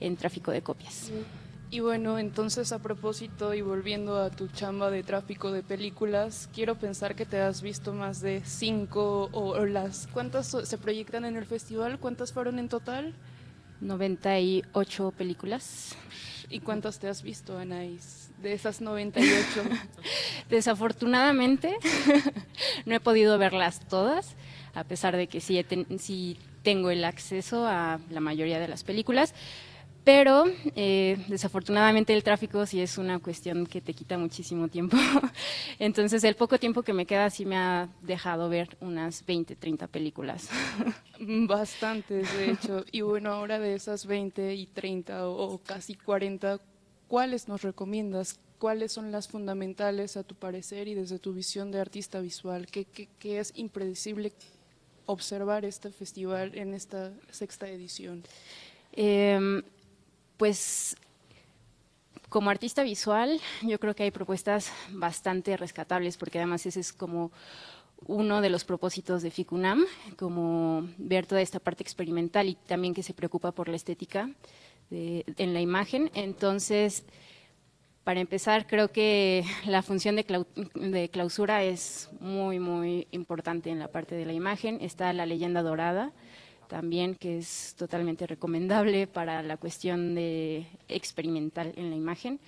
[0.00, 1.10] en tráfico de copias.
[1.70, 6.76] Y bueno, entonces a propósito y volviendo a tu chamba de tráfico de películas, quiero
[6.76, 10.06] pensar que te has visto más de cinco o, las...
[10.06, 11.98] ¿Cuántas se proyectan en el festival?
[11.98, 13.14] ¿Cuántas fueron en total?
[13.80, 15.94] 98 películas.
[16.50, 18.30] ¿Y cuántas te has visto, Anaís?
[18.42, 19.62] De esas 98.
[20.50, 21.76] Desafortunadamente
[22.86, 24.34] no he podido verlas todas,
[24.74, 28.68] a pesar de que sí, he ten- sí tengo el acceso a la mayoría de
[28.68, 29.34] las películas,
[30.08, 30.44] pero
[30.74, 34.96] eh, desafortunadamente el tráfico sí es una cuestión que te quita muchísimo tiempo.
[35.78, 39.86] Entonces el poco tiempo que me queda sí me ha dejado ver unas 20, 30
[39.86, 40.48] películas.
[41.20, 42.86] Bastantes, de hecho.
[42.90, 46.58] Y bueno, ahora de esas 20 y 30 o, casi 40,
[47.06, 48.40] ¿cuáles nos recomiendas?
[48.58, 52.64] ¿Cuáles son las fundamentales a tu parecer y desde tu visión de artista visual?
[52.70, 54.32] ¿Qué, qué- qué es impredecible
[55.04, 58.22] observar este festival en esta sexta edición?
[58.92, 59.62] Em,
[60.38, 60.96] pues
[62.28, 67.32] como artista visual, yo creo que hay propuestas bastante rescatables, porque además ese es como
[68.06, 69.84] uno de los propósitos de FICUNAM,
[70.16, 74.30] como ver toda esta parte experimental y también que se preocupa por la estética
[74.90, 76.10] en la imagen.
[76.14, 77.04] Entonces,
[78.04, 84.14] para empezar, creo que la función de, clausura es muy, muy importante en la parte
[84.14, 84.78] de la imagen.
[84.80, 86.12] Está la leyenda dorada
[86.68, 92.38] también, que es totalmente recomendable para la cuestión de experimental en la imagen.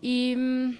[0.00, 0.76] Y mm,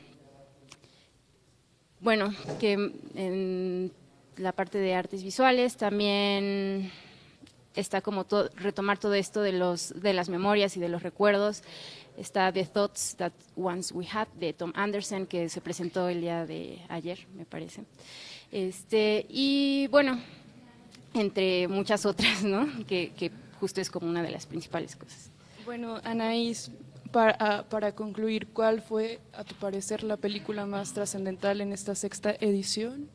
[2.00, 2.72] bueno, que
[3.14, 3.92] en
[4.36, 6.90] la parte de artes visuales también
[7.74, 11.62] está como retomar todo esto de, los, de las memorias y de los recuerdos.
[12.16, 16.46] Está The Thoughts That Once We Had de Tom Anderson, que se presentó el día
[16.46, 17.82] de ayer, me parece.
[18.52, 20.20] Este, y bueno,
[21.14, 22.68] entre muchas otras, ¿no?
[22.86, 25.30] Que, justo es como una de las principales cosas.
[25.64, 26.70] Bueno, Anaís,
[27.12, 31.94] para, ah, para, concluir, ¿cuál fue, a tu parecer, la película más trascendental en esta
[31.94, 33.08] sexta edición?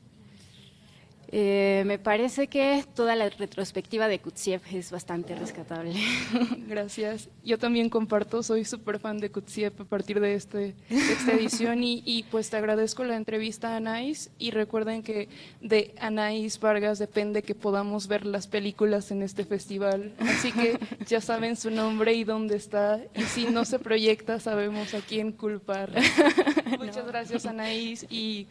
[1.31, 5.93] Eh, me parece que toda la retrospectiva de Kutsiev es bastante rescatable.
[6.67, 7.29] Gracias.
[7.43, 12.25] Yo también comparto, soy súper fan de Kutsiev a partir de, este, esta edición y,
[12.31, 15.29] pues te agradezco la entrevista a Anais y recuerden que
[15.61, 20.13] de Anais Vargas depende que podamos ver las películas en este festival.
[20.19, 24.95] Así que ya saben su nombre y dónde está y si no se proyecta sabemos
[24.95, 25.91] a quién culpar.
[26.79, 28.47] Muchas gracias Anaís y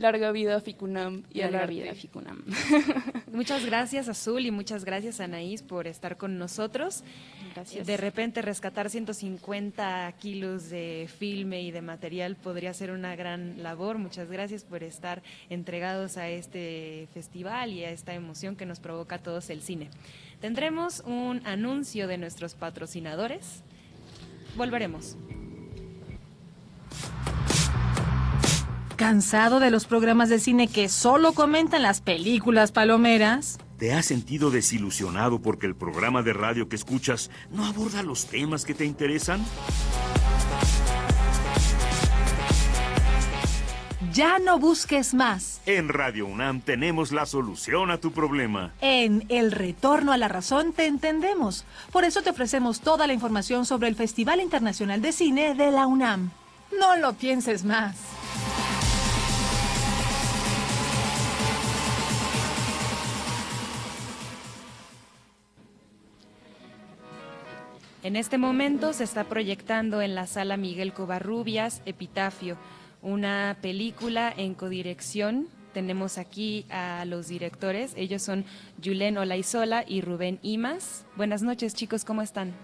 [0.00, 2.42] Larga vida Ficunam y larga vida Ficunam.
[3.34, 7.04] muchas gracias Azul y muchas gracias Anaís por estar con nosotros.
[7.54, 7.86] Gracias.
[7.86, 13.98] De repente rescatar 150 kilos de filme y de material podría ser una gran labor.
[13.98, 19.16] Muchas gracias por estar entregados a este festival y a esta emoción que nos provoca
[19.16, 19.90] a todos el cine.
[20.40, 23.62] Tendremos un anuncio de nuestros patrocinadores.
[24.56, 25.18] Volveremos.
[29.00, 33.58] ¿Cansado de los programas de cine que solo comentan las películas palomeras?
[33.78, 38.66] ¿Te has sentido desilusionado porque el programa de radio que escuchas no aborda los temas
[38.66, 39.42] que te interesan?
[44.12, 45.62] Ya no busques más.
[45.64, 48.74] En Radio UNAM tenemos la solución a tu problema.
[48.82, 51.64] En El Retorno a la Razón te entendemos.
[51.90, 55.86] Por eso te ofrecemos toda la información sobre el Festival Internacional de Cine de la
[55.86, 56.32] UNAM.
[56.78, 57.96] No lo pienses más.
[68.02, 72.56] En este momento se está proyectando en la sala Miguel Covarrubias Epitafio,
[73.02, 75.48] una película en codirección.
[75.74, 78.46] Tenemos aquí a los directores, ellos son
[78.82, 81.04] Julen Olaizola y Rubén Imas.
[81.14, 82.54] Buenas noches chicos, ¿cómo están?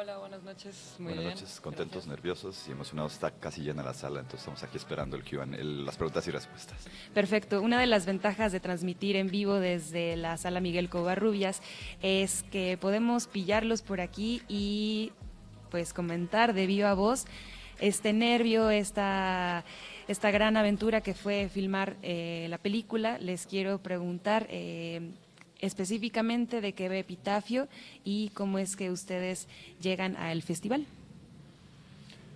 [0.00, 0.94] Hola, buenas noches.
[1.00, 3.14] Muy buenas noches, contentos, nerviosos y emocionados.
[3.14, 6.86] Está casi llena la sala, entonces estamos aquí esperando el Q&A, las preguntas y respuestas.
[7.12, 7.60] Perfecto.
[7.60, 11.62] Una de las ventajas de transmitir en vivo desde la sala Miguel Covarrubias
[12.00, 15.10] es que podemos pillarlos por aquí y
[15.68, 17.24] pues comentar de viva voz
[17.80, 19.64] este nervio, esta
[20.06, 23.18] esta gran aventura que fue filmar eh, la película.
[23.18, 25.10] Les quiero preguntar eh,
[25.58, 27.68] específicamente de qué ve Epitafio
[28.04, 29.48] y cómo es que ustedes
[29.80, 30.86] llegan al festival.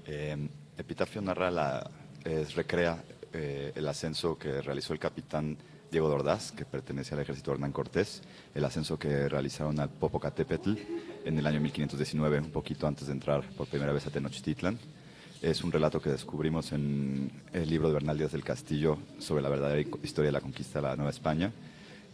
[0.06, 0.36] Eh,
[0.76, 1.90] Epitafio narra la,
[2.54, 3.02] recrea
[3.32, 5.56] eh, el ascenso que realizó el capitán
[5.90, 8.22] Diego Dordaz, que pertenece al ejército Hernán Cortés,
[8.54, 10.72] el ascenso que realizaron al Popocatépetl
[11.24, 14.78] en el año 1519, un poquito antes de entrar por primera vez a Tenochtitlan.
[15.42, 19.50] Es un relato que descubrimos en el libro de Bernal Díaz del Castillo sobre la
[19.50, 21.52] verdadera historia de la conquista de la Nueva España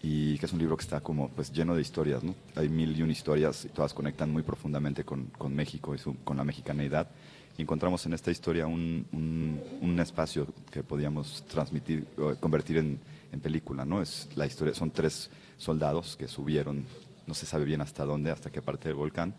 [0.03, 2.35] y que es un libro que está como pues lleno de historias, ¿no?
[2.55, 6.37] Hay mil y una historias y todas conectan muy profundamente con, con México y con
[6.37, 7.09] la mexicaneidad.
[7.57, 9.05] Y encontramos en esta historia un,
[9.83, 12.07] un, espacio que podíamos transmitir,
[12.39, 13.01] convertir en,
[13.33, 14.01] en, película, ¿no?
[14.01, 16.85] Es la historia, son tres soldados que subieron,
[17.27, 19.35] no se sabe bien hasta dónde, hasta qué parte del volcán,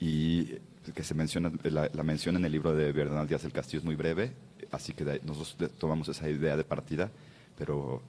[0.00, 0.46] y
[0.96, 3.84] que se menciona, la, la mención en el libro de Bernal Díaz del Castillo es
[3.84, 4.32] muy breve,
[4.72, 7.08] así que nosotros tomamos esa idea de partida,
[7.56, 8.02] pero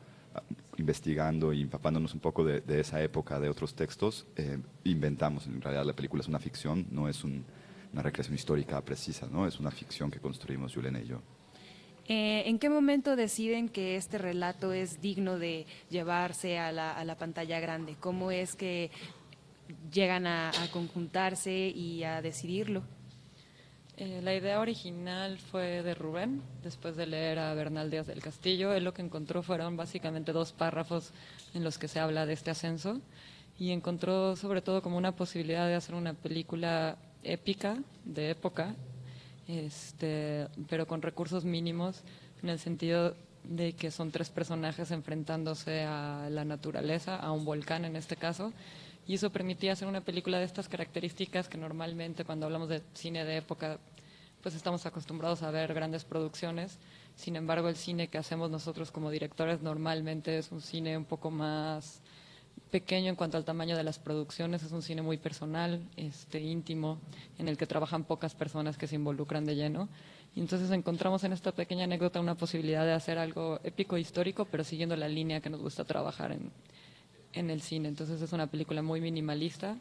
[0.77, 5.47] investigando y empapándonos un poco de, esa época, de otros textos, eh, inventamos.
[5.47, 9.47] En realidad la película es una ficción, no es una recreación histórica precisa, ¿no?
[9.47, 11.21] es una ficción que construimos Julen y yo.
[12.07, 17.59] Eh, ¿En qué momento deciden que este relato es digno de llevarse a la, pantalla
[17.59, 17.95] grande?
[17.99, 18.91] ¿Cómo es que
[19.91, 22.83] llegan a, conjuntarse y a decidirlo?
[23.97, 28.73] Eh, la idea original fue de Rubén, después de leer a Bernal Díaz del Castillo.
[28.73, 31.11] Él lo que encontró fueron básicamente dos párrafos
[31.53, 33.01] en los que se habla de este ascenso
[33.59, 38.75] y encontró sobre todo como una posibilidad de hacer una película épica, de época,
[39.47, 42.01] este, pero con recursos mínimos,
[42.41, 47.85] en el sentido de que son tres personajes enfrentándose a la naturaleza, a un volcán
[47.85, 48.53] en este caso,
[49.07, 53.25] y eso permitía hacer una película de estas características que normalmente cuando hablamos de cine
[53.25, 53.79] de época
[54.41, 56.77] pues estamos acostumbrados a ver grandes producciones.
[57.15, 61.29] Sin embargo, el cine que hacemos nosotros como directores normalmente es un cine un poco
[61.29, 62.01] más
[62.71, 66.99] pequeño en cuanto al tamaño de las producciones, es un cine muy personal, este, íntimo,
[67.37, 69.89] en el que trabajan pocas personas que se involucran de lleno.
[70.35, 74.45] Y entonces encontramos en esta pequeña anécdota una posibilidad de hacer algo épico e histórico,
[74.45, 76.51] pero siguiendo la línea que nos gusta trabajar en,
[77.33, 77.87] en el cine.
[77.87, 79.77] Entonces es una película muy minimalista,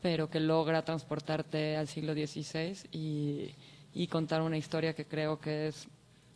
[0.00, 5.86] pero que logra transportarte al siglo XVI y, contar una historia que creo que es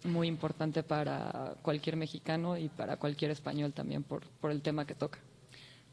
[0.04, 4.94] muy importante para cualquier mexicano y para cualquier español también por, por el tema que
[4.94, 5.18] toca.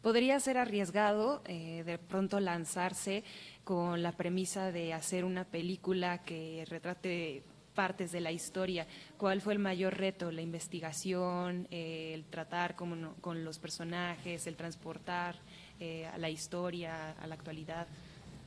[0.04, 3.24] Podría ser arriesgado eh, de pronto lanzarse
[3.64, 7.44] con la premisa de hacer una película que retrate
[7.74, 8.88] partes de la historia.
[9.18, 10.32] ¿Cuál fue el mayor reto?
[10.32, 15.36] ¿La investigación, eh, el tratar con, con, los personajes, el transportar
[15.80, 17.88] eh, a la historia, a la actualidad?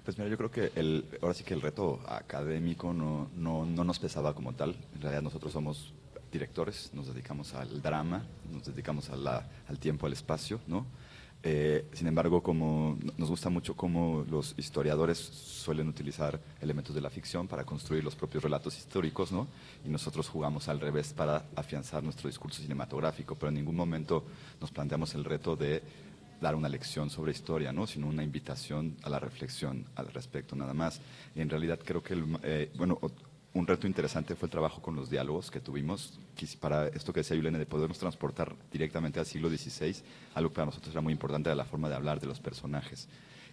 [0.05, 3.85] Pues mira, yo creo que el, ahora sí que el reto académico no, no, no
[3.85, 4.77] nos pesaba como tal.
[4.95, 5.93] En realidad nosotros somos
[6.31, 10.87] directores, nos dedicamos al drama, nos dedicamos a la, al tiempo, al espacio, ¿no?
[11.43, 17.11] Eh, sin embargo, como nos gusta mucho cómo los historiadores suelen utilizar elementos de la
[17.11, 19.47] ficción para construir los propios relatos históricos, ¿no?
[19.85, 24.25] Y nosotros jugamos al revés para afianzar nuestro discurso cinematográfico, pero en ningún momento
[24.61, 25.83] nos planteamos el reto de
[26.41, 27.87] dar una lección sobre historia, ¿no?
[27.87, 31.01] sino una invitación a la reflexión al respecto, nada más.
[31.35, 32.99] Y en realidad creo que, eh, bueno,
[33.55, 36.19] un reto interesante fue el trabajo con los diálogos que tuvimos,
[36.61, 39.97] para esto que decía Yulene, de podernos transportar directamente al siglo XVI,
[40.35, 43.09] algo que para nosotros era muy importante, era la forma de hablar de los personajes.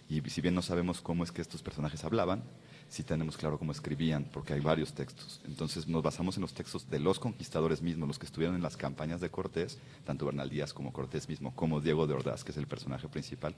[0.08, 2.42] Y si bien no sabemos cómo es que estos personajes hablaban,
[2.90, 5.40] sí tenemos claro cómo escribían, porque hay varios textos.
[5.46, 8.76] Entonces nos basamos en los textos de los conquistadores mismos, los que estuvieron en las
[8.76, 12.58] campañas de Cortés, tanto Bernal Díaz como Cortés mismo, como Diego de Ordaz, que es
[12.58, 13.54] el personaje principal,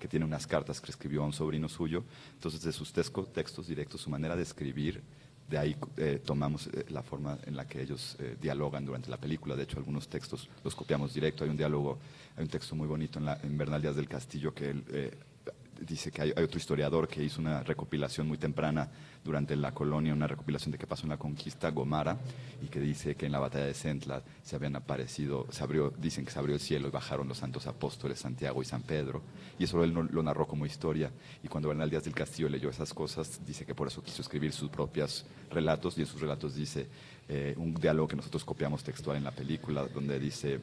[0.00, 2.04] que tiene unas cartas que escribió a un sobrino suyo.
[2.32, 5.02] Entonces de sus textos directos, su manera de escribir,
[5.50, 9.16] de ahí eh, tomamos eh, la forma en la que ellos eh, dialogan durante la
[9.16, 9.56] película.
[9.56, 11.42] De hecho, algunos textos los copiamos directo.
[11.42, 11.98] Hay un diálogo,
[12.36, 14.84] hay un texto muy bonito en, la, en Bernal Díaz del Castillo que él
[15.80, 18.88] dice que hay, otro historiador que hizo una recopilación muy temprana
[19.24, 22.18] durante la colonia, una recopilación de qué pasó en la conquista, Gomara,
[22.62, 26.24] y que dice que en la batalla de Centla se habían aparecido, se abrió, dicen
[26.24, 29.22] que se abrió el cielo y bajaron los santos apóstoles Santiago y San Pedro,
[29.58, 31.10] y eso él lo narró como historia,
[31.42, 34.52] y cuando Bernal Díaz del Castillo leyó esas cosas, dice que por eso quiso escribir
[34.52, 36.86] sus propios relatos, y en sus relatos dice
[37.28, 40.60] eh, un diálogo que nosotros copiamos textual en la película, donde dice,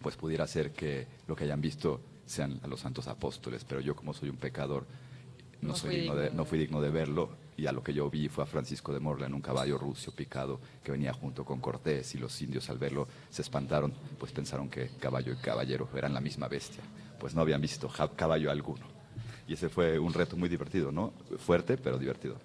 [0.00, 3.96] pues pudiera ser que lo que hayan visto sean a los santos apóstoles, pero yo
[3.96, 4.86] como soy un pecador,
[5.62, 8.28] no, soy digno de, no fui digno de verlo y a lo que yo vi
[8.28, 12.14] fue a Francisco de Morla en un caballo rucio picado que venía junto con Cortés
[12.14, 16.20] y los indios al verlo se espantaron, pues pensaron que caballo y caballero eran la
[16.20, 16.82] misma bestia,
[17.18, 18.84] pues no habían visto caballo alguno.
[19.48, 21.12] Y ese fue un reto muy divertido, ¿no?
[21.38, 22.36] Fuerte, pero divertido.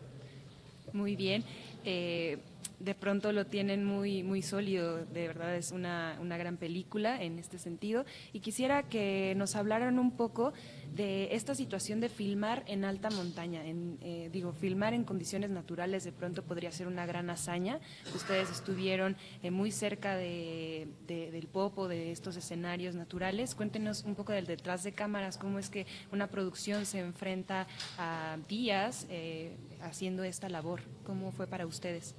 [0.94, 1.44] Muy bien.
[1.84, 2.38] Eh,
[2.84, 7.38] de pronto lo tienen muy, muy sólido, de verdad es una, una, gran película en
[7.40, 8.06] este sentido.
[8.34, 10.54] Y quisiera que nos hablaran un poco
[10.94, 13.66] de esta situación de filmar en alta montaña.
[13.66, 17.80] En, eh, digo, filmar en condiciones naturales de pronto podría ser una gran hazaña.
[18.16, 23.56] Ustedes estuvieron eh, muy cerca de, del Popo, de estos escenarios naturales.
[23.56, 27.68] Cuéntenos un poco del detrás de cámaras, cómo es que una producción se enfrenta
[27.98, 30.82] a días eh, haciendo esta labor.
[31.06, 32.16] ¿Cómo fue para ustedes?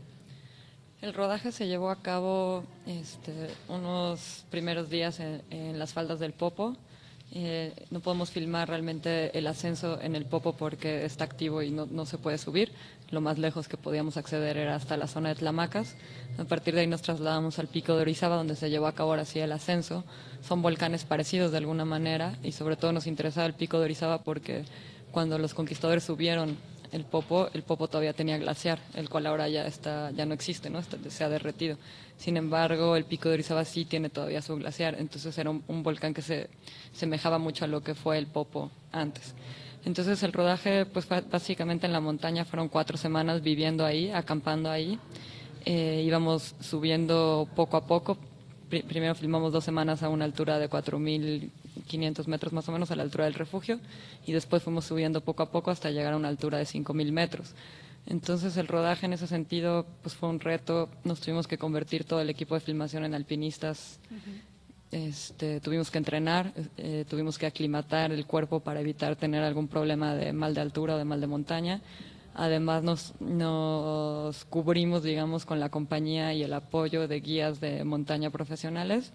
[1.02, 3.32] El rodaje se llevó a cabo este,
[3.68, 6.76] unos primeros días en, las faldas del Popo.
[7.32, 12.06] Eh, no podemos filmar realmente el ascenso en el Popo porque está activo y no,
[12.06, 12.70] se puede subir.
[13.10, 15.96] Lo más lejos que podíamos acceder era hasta la zona de Tlamacas.
[16.38, 19.10] A partir de ahí nos trasladamos al pico de Orizaba, donde se llevó a cabo
[19.10, 20.04] ahora sí el ascenso.
[20.40, 24.22] Son volcanes parecidos de alguna manera y sobre todo nos interesaba el pico de Orizaba
[24.22, 24.64] porque
[25.10, 26.56] cuando los conquistadores subieron
[26.92, 30.68] el Popo, el Popo todavía tenía glaciar, el cual ahora ya está, ya no existe,
[30.68, 30.80] ¿no?
[30.82, 31.78] se ha derretido.
[32.18, 36.12] Sin embargo, el pico de Orizaba sí tiene todavía su glaciar, entonces era un, volcán
[36.12, 36.50] que se
[36.92, 39.34] semejaba mucho a lo que fue el Popo antes.
[39.84, 44.98] Entonces el rodaje, pues básicamente en la montaña fueron cuatro semanas viviendo ahí, acampando ahí.
[45.64, 48.16] Eh, íbamos subiendo poco a poco.
[48.68, 51.50] primero filmamos dos semanas a una altura de 4.000
[51.86, 53.80] 500 metros más o menos a la altura del refugio
[54.26, 57.54] y después fuimos subiendo poco a poco hasta llegar a una altura de 5.000 metros.
[58.06, 62.20] Entonces el rodaje en ese sentido pues fue un reto, nos tuvimos que convertir todo
[62.20, 64.00] el equipo de filmación en alpinistas,
[64.90, 70.14] este, tuvimos que entrenar, eh, tuvimos que aclimatar el cuerpo para evitar tener algún problema
[70.14, 71.80] de mal de altura o de mal de montaña.
[72.34, 78.30] Además nos, nos cubrimos, digamos, con la compañía y el apoyo de guías de montaña
[78.30, 79.12] profesionales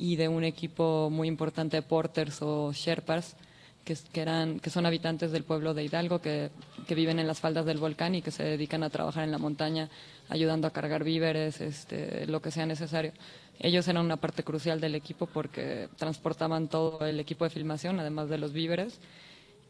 [0.00, 3.36] y de un equipo muy importante de porters o sherpas
[3.84, 6.50] que, que, eran, que son habitantes del pueblo de Hidalgo, que,
[6.88, 9.36] que, viven en las faldas del volcán y que se dedican a trabajar en la
[9.36, 9.90] montaña,
[10.30, 13.12] ayudando a cargar víveres, este, lo que sea necesario.
[13.58, 18.30] Ellos eran una parte crucial del equipo porque transportaban todo el equipo de filmación, además
[18.30, 18.98] de los víveres,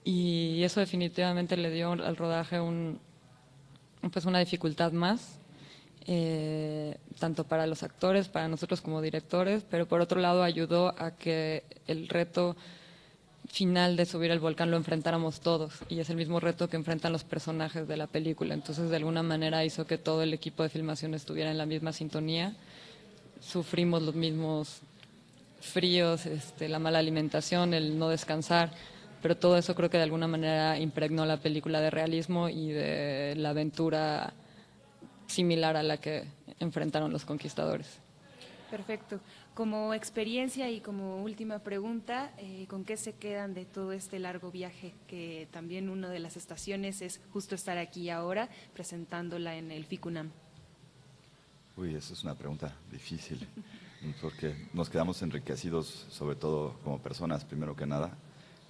[0.04, 3.00] y eso definitivamente le dio al rodaje un,
[4.12, 5.39] pues una dificultad más,
[6.12, 11.12] eh, tanto para los actores, para nosotros como directores, pero por otro lado ayudó a
[11.12, 12.56] que el reto
[13.48, 17.12] final de subir el volcán lo enfrentáramos todos y es el mismo reto que enfrentan
[17.12, 18.54] los personajes de la película.
[18.54, 21.92] Entonces, de alguna manera hizo que todo el equipo de filmación estuviera en la misma
[21.92, 22.56] sintonía.
[23.40, 24.80] Sufrimos los mismos
[25.60, 28.72] fríos, este, la mala alimentación, el no descansar,
[29.22, 33.34] pero todo eso creo que de alguna manera impregnó la película de realismo y de
[33.36, 34.34] la aventura
[35.30, 36.24] similar a la que
[36.58, 38.00] enfrentaron los conquistadores.
[38.70, 39.20] Perfecto.
[39.54, 44.52] Como experiencia y como última pregunta, eh, ¿con qué se quedan de todo este largo
[44.52, 44.94] viaje?
[45.08, 50.30] Que también una de las estaciones es justo estar aquí ahora presentándola en el FICUNAM.
[51.76, 53.46] Uy, esa es una pregunta difícil,
[54.20, 58.16] porque nos quedamos enriquecidos, sobre todo como personas, primero que nada.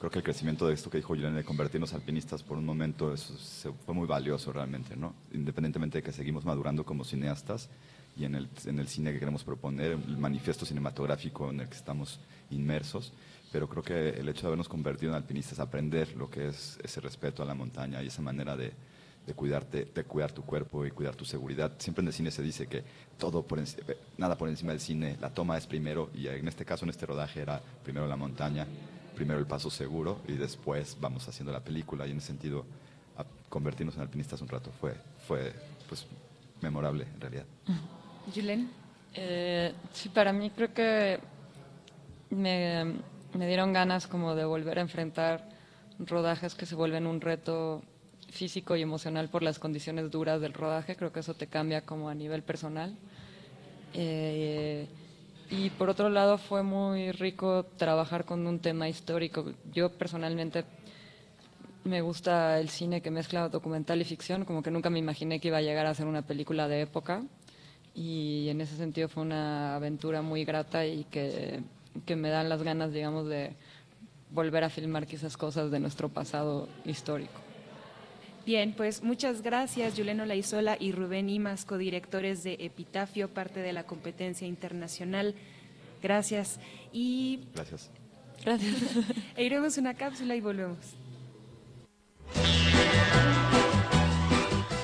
[0.01, 3.13] Creo que el crecimiento de esto que dijo Julián de convertirnos alpinistas por un momento
[3.13, 5.15] eso fue muy valioso realmente, ¿no?
[5.35, 7.69] Independientemente de que seguimos madurando como cineastas,
[8.17, 11.77] y en el, en el cine que queremos proponer, el manifiesto cinematográfico en el que
[11.77, 12.19] estamos
[12.51, 13.13] inmersos,
[13.53, 17.03] pero creo que el hecho de habernos convertido en alpinistas, aprender lo que es ese
[17.03, 18.73] respeto a la montaña y esa manera de,
[19.27, 21.73] de cuidarte, de cuidar tu cuerpo y cuidar tu seguridad.
[21.77, 22.83] Siempre en el cine se dice que
[23.19, 23.63] todo por
[24.17, 27.05] nada por encima del cine, la toma es primero y en este caso en este
[27.05, 28.67] rodaje era primero la montaña,
[29.21, 32.65] primero el paso seguro y después vamos haciendo la película y en ese sentido
[33.51, 34.95] convertirnos en alpinistas un rato fue
[35.29, 35.53] fue
[35.87, 36.07] pues
[36.63, 37.45] memorable en realidad.
[38.35, 38.71] Julen.
[39.13, 41.21] Eh, sí, para mí creo que
[42.31, 42.95] me,
[43.35, 45.47] me, dieron ganas como de volver a enfrentar
[45.99, 47.83] rodajes que se vuelven un reto
[48.31, 50.97] físico y emocional por las condiciones duras del rodaje.
[50.97, 52.97] Creo que eso te cambia como a nivel personal.
[53.93, 54.89] Eh,
[55.51, 59.53] y por otro lado fue muy rico trabajar con un tema histórico.
[59.73, 60.65] Yo personalmente
[61.85, 65.49] me gusta el cine que mezcla documental y ficción, como que nunca me imaginé que
[65.49, 67.25] iba a llegar a ser una película de época
[67.95, 71.63] y en ese sentido fue una aventura muy grata y que,
[72.07, 73.55] que me dan las ganas, digamos, de
[74.31, 77.50] volver a filmar quizás cosas de nuestro pasado histórico.
[78.51, 83.85] Bien, pues muchas gracias, Yuleno Laizola y Rubén Imas, codirectores de Epitafio, parte de la
[83.85, 85.37] competencia internacional.
[86.03, 86.59] Gracias.
[86.93, 87.45] Y.
[87.55, 87.93] Gracias.
[88.45, 88.75] Gracias.
[89.37, 90.79] e iremos una cápsula y volvemos.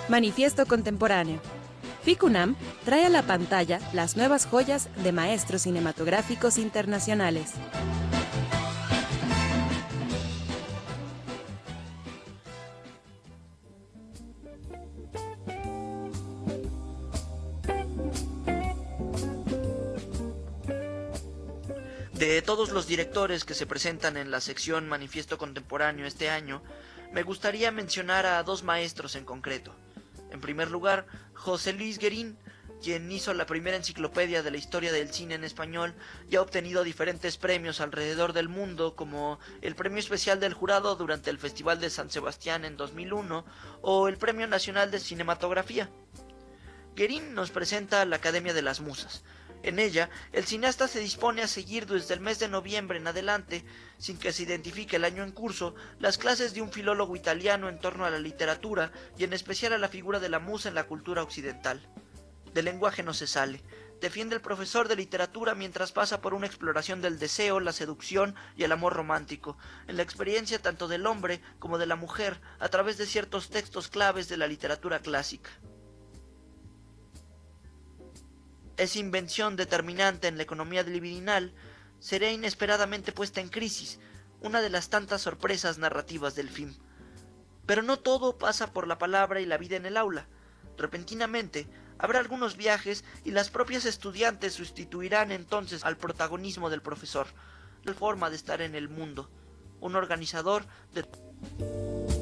[0.08, 1.40] Manifiesto Contemporáneo.
[2.04, 2.54] FICUNAM
[2.84, 7.54] trae a la pantalla las nuevas joyas de maestros cinematográficos internacionales.
[22.18, 26.62] De todos los directores que se presentan en la sección Manifiesto Contemporáneo este año,
[27.12, 29.74] me gustaría mencionar a dos maestros en concreto.
[30.30, 32.38] En primer lugar, José Luis Guerín,
[32.82, 35.94] quien hizo la primera enciclopedia de la historia del cine en español
[36.30, 41.28] y ha obtenido diferentes premios alrededor del mundo, como el Premio Especial del Jurado durante
[41.28, 43.44] el Festival de San Sebastián en 2001
[43.82, 45.90] o el Premio Nacional de Cinematografía.
[46.94, 49.22] Guerín nos presenta la Academia de las Musas,
[49.62, 53.64] en ella, el cineasta se dispone a seguir desde el mes de noviembre en adelante,
[53.98, 57.78] sin que se identifique el año en curso, las clases de un filólogo italiano en
[57.78, 60.86] torno a la literatura y en especial a la figura de la musa en la
[60.86, 61.86] cultura occidental.
[62.52, 63.62] Del lenguaje no se sale.
[64.00, 68.64] Defiende el profesor de literatura mientras pasa por una exploración del deseo, la seducción y
[68.64, 69.56] el amor romántico,
[69.88, 73.88] en la experiencia tanto del hombre como de la mujer a través de ciertos textos
[73.88, 75.50] claves de la literatura clásica.
[78.76, 81.52] Esa invención determinante en la economía libidinal
[81.98, 83.98] será inesperadamente puesta en crisis,
[84.40, 86.74] una de las tantas sorpresas narrativas del film.
[87.64, 90.28] Pero no todo pasa por la palabra y la vida en el aula.
[90.76, 91.66] Repentinamente,
[91.98, 97.26] habrá algunos viajes y las propias estudiantes sustituirán entonces al protagonismo del profesor,
[97.82, 99.30] la forma de estar en el mundo,
[99.80, 102.15] un organizador de...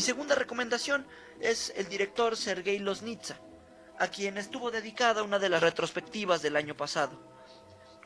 [0.00, 1.06] Mi segunda recomendación
[1.40, 3.38] es el director Sergei Loznitsa,
[3.98, 7.20] a quien estuvo dedicada una de las retrospectivas del año pasado.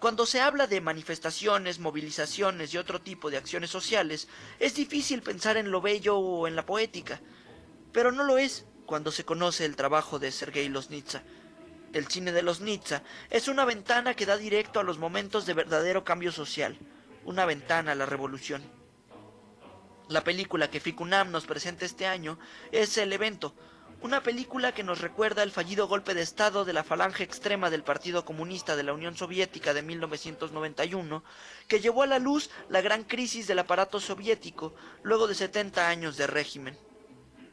[0.01, 4.26] Cuando se habla de manifestaciones, movilizaciones y otro tipo de acciones sociales,
[4.59, 7.20] es difícil pensar en lo bello o en la poética,
[7.92, 11.22] pero no lo es cuando se conoce el trabajo de Sergei Loznitsa.
[11.92, 16.03] El cine de Loznitsa es una ventana que da directo a los momentos de verdadero
[16.03, 16.76] cambio social,
[17.24, 18.84] una ventana a la revolución.
[20.09, 22.39] La película que Ficunam nos presenta este año
[22.73, 23.55] es El Evento,
[24.03, 27.85] una película que nos recuerda el fallido golpe de Estado de la falange extrema del
[27.85, 31.25] Partido Comunista de la Unión Soviética de 1991,
[31.69, 36.19] que llevó a la luz la gran crisis del aparato soviético luego de 70 años
[36.19, 36.77] de régimen.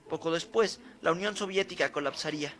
[0.10, 2.54] Poco después, la Unión Soviética colapsaría.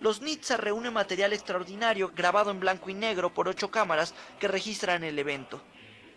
[0.00, 5.04] Los Nitsa reúne material extraordinario grabado en blanco y negro por ocho cámaras que registran
[5.04, 5.60] el evento.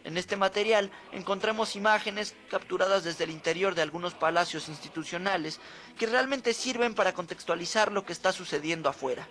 [0.04, 5.62] En este material encontramos imágenes capturadas desde el interior de algunos palacios institucionales
[5.98, 9.28] que realmente sirven para contextualizar lo que está sucediendo afuera.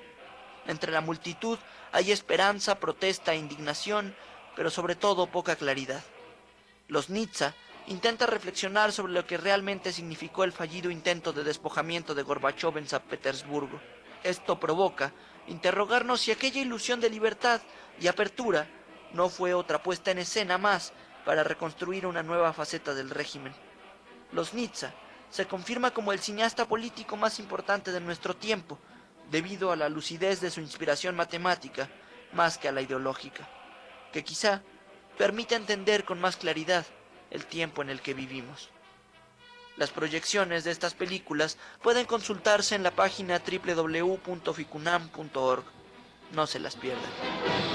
[0.67, 1.59] Entre la multitud
[1.93, 4.15] hay esperanza, protesta indignación,
[4.57, 6.03] pero sobre todo poca claridad.
[6.89, 7.55] Los Nitsa
[7.87, 12.89] intenta reflexionar sobre lo que realmente significó el fallido intento de despojamiento de Gorbachev en
[12.89, 13.79] San Petersburgo.
[14.23, 15.13] Esto provoca
[15.49, 17.61] interrogarnos si aquella ilusión de libertad
[18.01, 18.69] y apertura
[19.13, 20.93] no fue otra puesta en escena más
[21.25, 23.55] para reconstruir una nueva faceta del régimen.
[24.33, 24.93] Los Nitsa
[25.31, 28.79] se confirma como el cineasta político más importante de nuestro tiempo,
[29.31, 31.89] debido a la lucidez de su inspiración matemática
[32.33, 33.49] más que a la ideológica,
[34.13, 34.63] que quizá
[35.17, 36.85] permite entender con más claridad
[37.31, 38.71] el tiempo en el que vivimos.
[39.77, 45.65] Las proyecciones de estas películas pueden consultarse en la página www.ficunam.org.
[46.33, 47.72] No se las pierdan.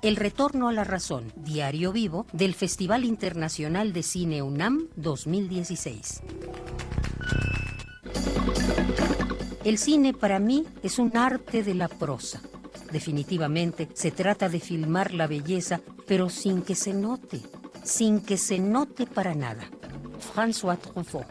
[0.00, 6.22] El retorno a la razón, diario vivo del Festival Internacional de Cine UNAM 2016.
[9.64, 12.40] El cine para mí es un arte de la prosa.
[12.92, 17.40] Definitivamente se trata de filmar la belleza, pero sin que se note,
[17.82, 19.68] sin que se note para nada.
[20.32, 21.26] François Truffaut.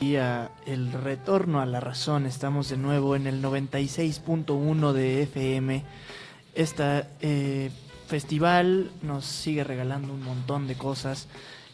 [0.00, 5.84] El retorno a la razón, estamos de nuevo en el 96.1 de FM.
[6.54, 7.70] Este
[8.06, 11.28] festival nos sigue regalando un montón de cosas.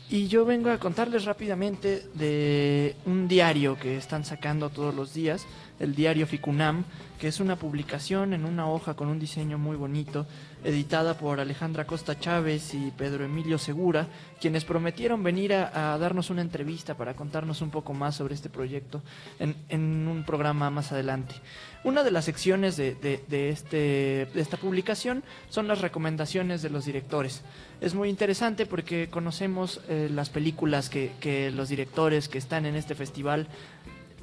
[0.08, 5.46] Y yo vengo a contarles rápidamente de un diario que están sacando todos los días,
[5.80, 6.84] el diario Ficunam,
[7.18, 10.26] que es una publicación en una hoja con un diseño muy bonito,
[10.62, 14.08] editada por Alejandra Costa Chávez y Pedro Emilio Segura,
[14.40, 19.02] quienes prometieron venir a, darnos una entrevista para contarnos un poco más sobre este proyecto
[19.38, 21.34] en, un programa más adelante.
[21.82, 22.96] Una de las secciones de,
[23.30, 27.42] este, de esta publicación son las recomendaciones de los directores.
[27.80, 32.76] Es muy interesante porque conocemos eh, las películas que, que, los directores que están en
[32.76, 33.48] este festival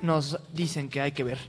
[0.02, 1.40] nos dicen que hay que ver.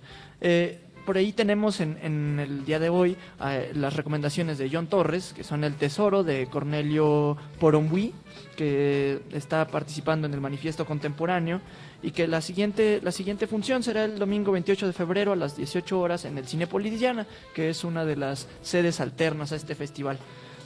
[0.41, 5.33] Eh, por ahí tenemos en, el día de hoy eh, las recomendaciones de John Torres,
[5.35, 8.13] que son El Tesoro de Cornelio Porombuí,
[8.57, 11.63] que está participando en el Manifiesto Contemporáneo,
[12.03, 15.57] y que la siguiente, la siguiente función será el domingo 28 de febrero a las
[15.57, 19.75] 18 horas en el Cinepolis Diana, que es una de las sedes alternas a este
[19.75, 20.19] festival.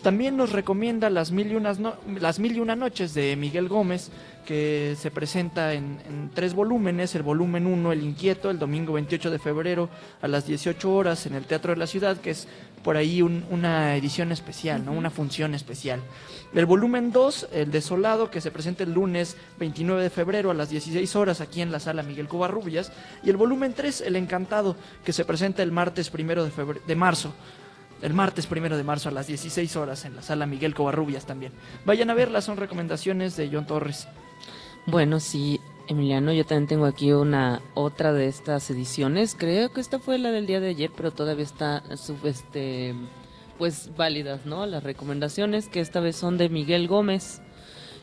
[0.03, 1.79] También nos recomienda las mil, y unas
[2.19, 4.11] las mil y una noches de Miguel Gómez,
[4.47, 7.15] que se presenta en, en, tres volúmenes.
[7.15, 9.89] El volumen 1, El Inquieto, el domingo 28 de febrero
[10.21, 12.49] a las 18 horas en el Teatro de la Ciudad, que es
[12.83, 14.93] por ahí un, una edición especial, ¿no?
[14.93, 16.01] una función especial.
[16.55, 20.71] El volumen 2, El Desolado, que se presenta el lunes 29 de febrero a las
[20.71, 22.93] 16 horas aquí en la sala Miguel Covarrubias.
[23.23, 26.97] Y el volumen 3, El Encantado, que se presenta el martes primero de, febrero, de
[26.97, 27.33] marzo
[28.03, 31.53] el martes primero de marzo a las 16 horas en la sala Miguel Covarrubias también.
[31.85, 34.09] Vayan a verlas, son recomendaciones de John Torres.
[34.87, 39.37] Bueno, sí, Emiliano, yo también tengo aquí una otra de estas ediciones.
[39.39, 41.83] Creo que esta fue la del día de ayer, pero todavía está
[42.25, 42.95] este
[43.59, 44.67] pues válidas, ¿no?
[44.67, 47.43] Las recomendaciones que esta vez son de Miguel Gómez.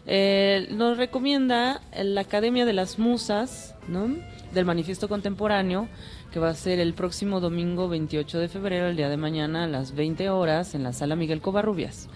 [0.05, 4.15] Eh, nos recomienda la Academia de las Musas, ¿no?
[4.53, 5.89] Del Manifiesto Contemporáneo
[6.31, 9.67] que va a ser el próximo domingo 28 de febrero, el día de mañana a
[9.67, 12.07] las 20 horas en la sala Miguel Covarrubias.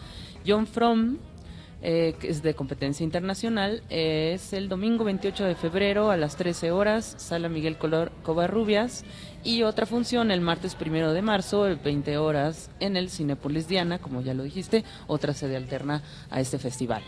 [0.45, 1.18] John Fromm,
[1.86, 6.71] eh, que es de competencia internacional, es el domingo 28 de febrero a las 13
[6.71, 9.03] horas, sala Miguel Color Covarrubias.
[9.43, 14.21] Y otra función el martes primero de marzo, 20 horas, en el Cinepolis Diana, como
[14.21, 17.03] ya lo dijiste, otra sede alterna a este festival.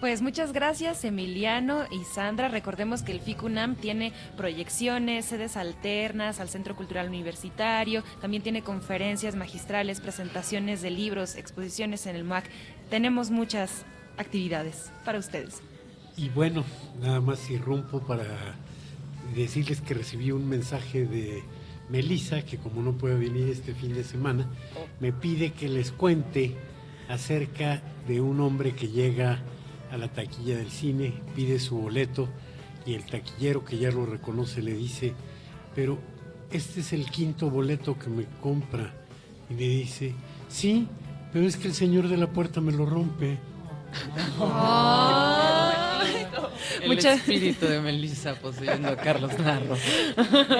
[0.00, 2.48] Pues muchas gracias Emiliano y Sandra.
[2.48, 9.36] Recordemos que el FICUNAM tiene proyecciones, sedes alternas al Centro Cultural Universitario, también tiene conferencias
[9.36, 12.44] magistrales, presentaciones de libros, exposiciones en el MAC.
[12.90, 13.84] Tenemos muchas
[14.16, 15.60] actividades para ustedes.
[16.16, 16.64] Y bueno,
[17.00, 18.24] nada más irrumpo para
[19.34, 21.42] decirles que recibí un mensaje de
[21.90, 24.46] Melissa, que como no puede venir este fin de semana,
[25.00, 26.56] me pide que les cuente
[27.08, 29.40] acerca de un hombre que llega
[29.90, 32.28] a la taquilla del cine, pide su boleto
[32.84, 35.12] y el taquillero que ya lo reconoce le dice,
[35.74, 35.98] pero
[36.50, 38.94] este es el quinto boleto que me compra.
[39.50, 40.14] Y le dice,
[40.48, 40.88] sí,
[41.36, 43.36] pero es que el señor de la puerta me lo rompe.
[46.80, 49.76] El Mucha- espíritu de Melissa poseyendo a Carlos Narro.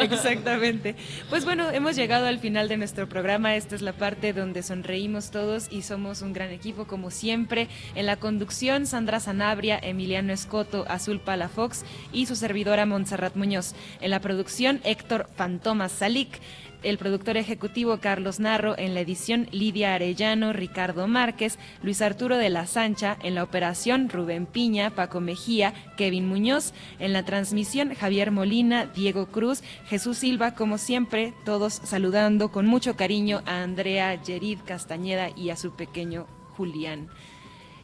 [0.03, 0.95] Exactamente.
[1.31, 3.57] Pues bueno, hemos llegado al final de nuestro programa.
[3.57, 7.69] Esta es la parte donde sonreímos todos y somos un gran equipo, como siempre.
[7.95, 13.75] En la conducción, Sandra Sanabria, Emiliano Escoto, Azul Palafox y su servidora Montserrat Muñoz.
[14.03, 16.39] En la producción, Héctor Fantomas Salik.
[16.83, 22.51] El productor ejecutivo Carlos Narro, en la edición Lidia Arellano, Ricardo Márquez, Luis Arturo de
[22.51, 28.31] la Sancha, en la operación Rubén Piña, Paco Mejía, Kevin Muñoz, en la transmisión Javier
[28.31, 34.61] Molina, Diego Cruz, Jesús Silva, como siempre, todos saludando con mucho cariño a Andrea Yerid
[34.65, 37.09] Castañeda y a su pequeño Julián.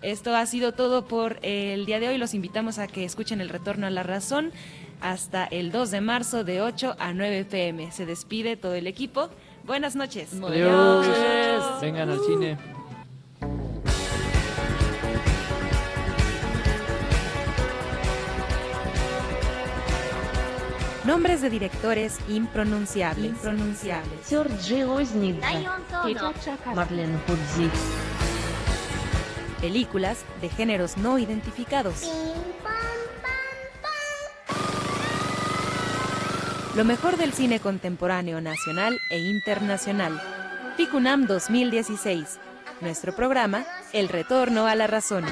[0.02, 2.18] Esto ha sido todo por el día de hoy.
[2.18, 4.50] Los invitamos a que escuchen el retorno a la razón
[5.02, 7.90] hasta el 2 de marzo de 8 a 9 pm.
[7.92, 9.28] Se despide todo el equipo.
[9.64, 10.32] Buenas noches.
[10.42, 11.80] Adiós.
[11.80, 12.58] Vengan al cine.
[21.04, 23.32] Nombres de directores impronunciables.
[23.32, 24.20] Impronunciables.
[24.24, 24.84] Sergei
[26.76, 27.72] Marlene Hudzik.
[29.60, 32.08] Películas de géneros no identificados.
[36.74, 40.18] Lo mejor del cine contemporáneo nacional e internacional.
[40.78, 42.38] FICUNAM 2016.
[42.80, 45.26] Nuestro programa, El Retorno a la Razón.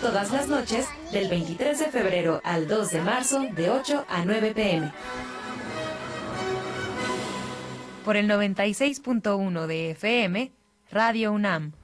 [0.00, 4.52] Todas las noches, del 23 de febrero al 2 de marzo, de 8 a 9
[4.56, 4.92] pm.
[8.04, 10.50] Por el 96.1 de FM,
[10.90, 11.74] Radio UNAM.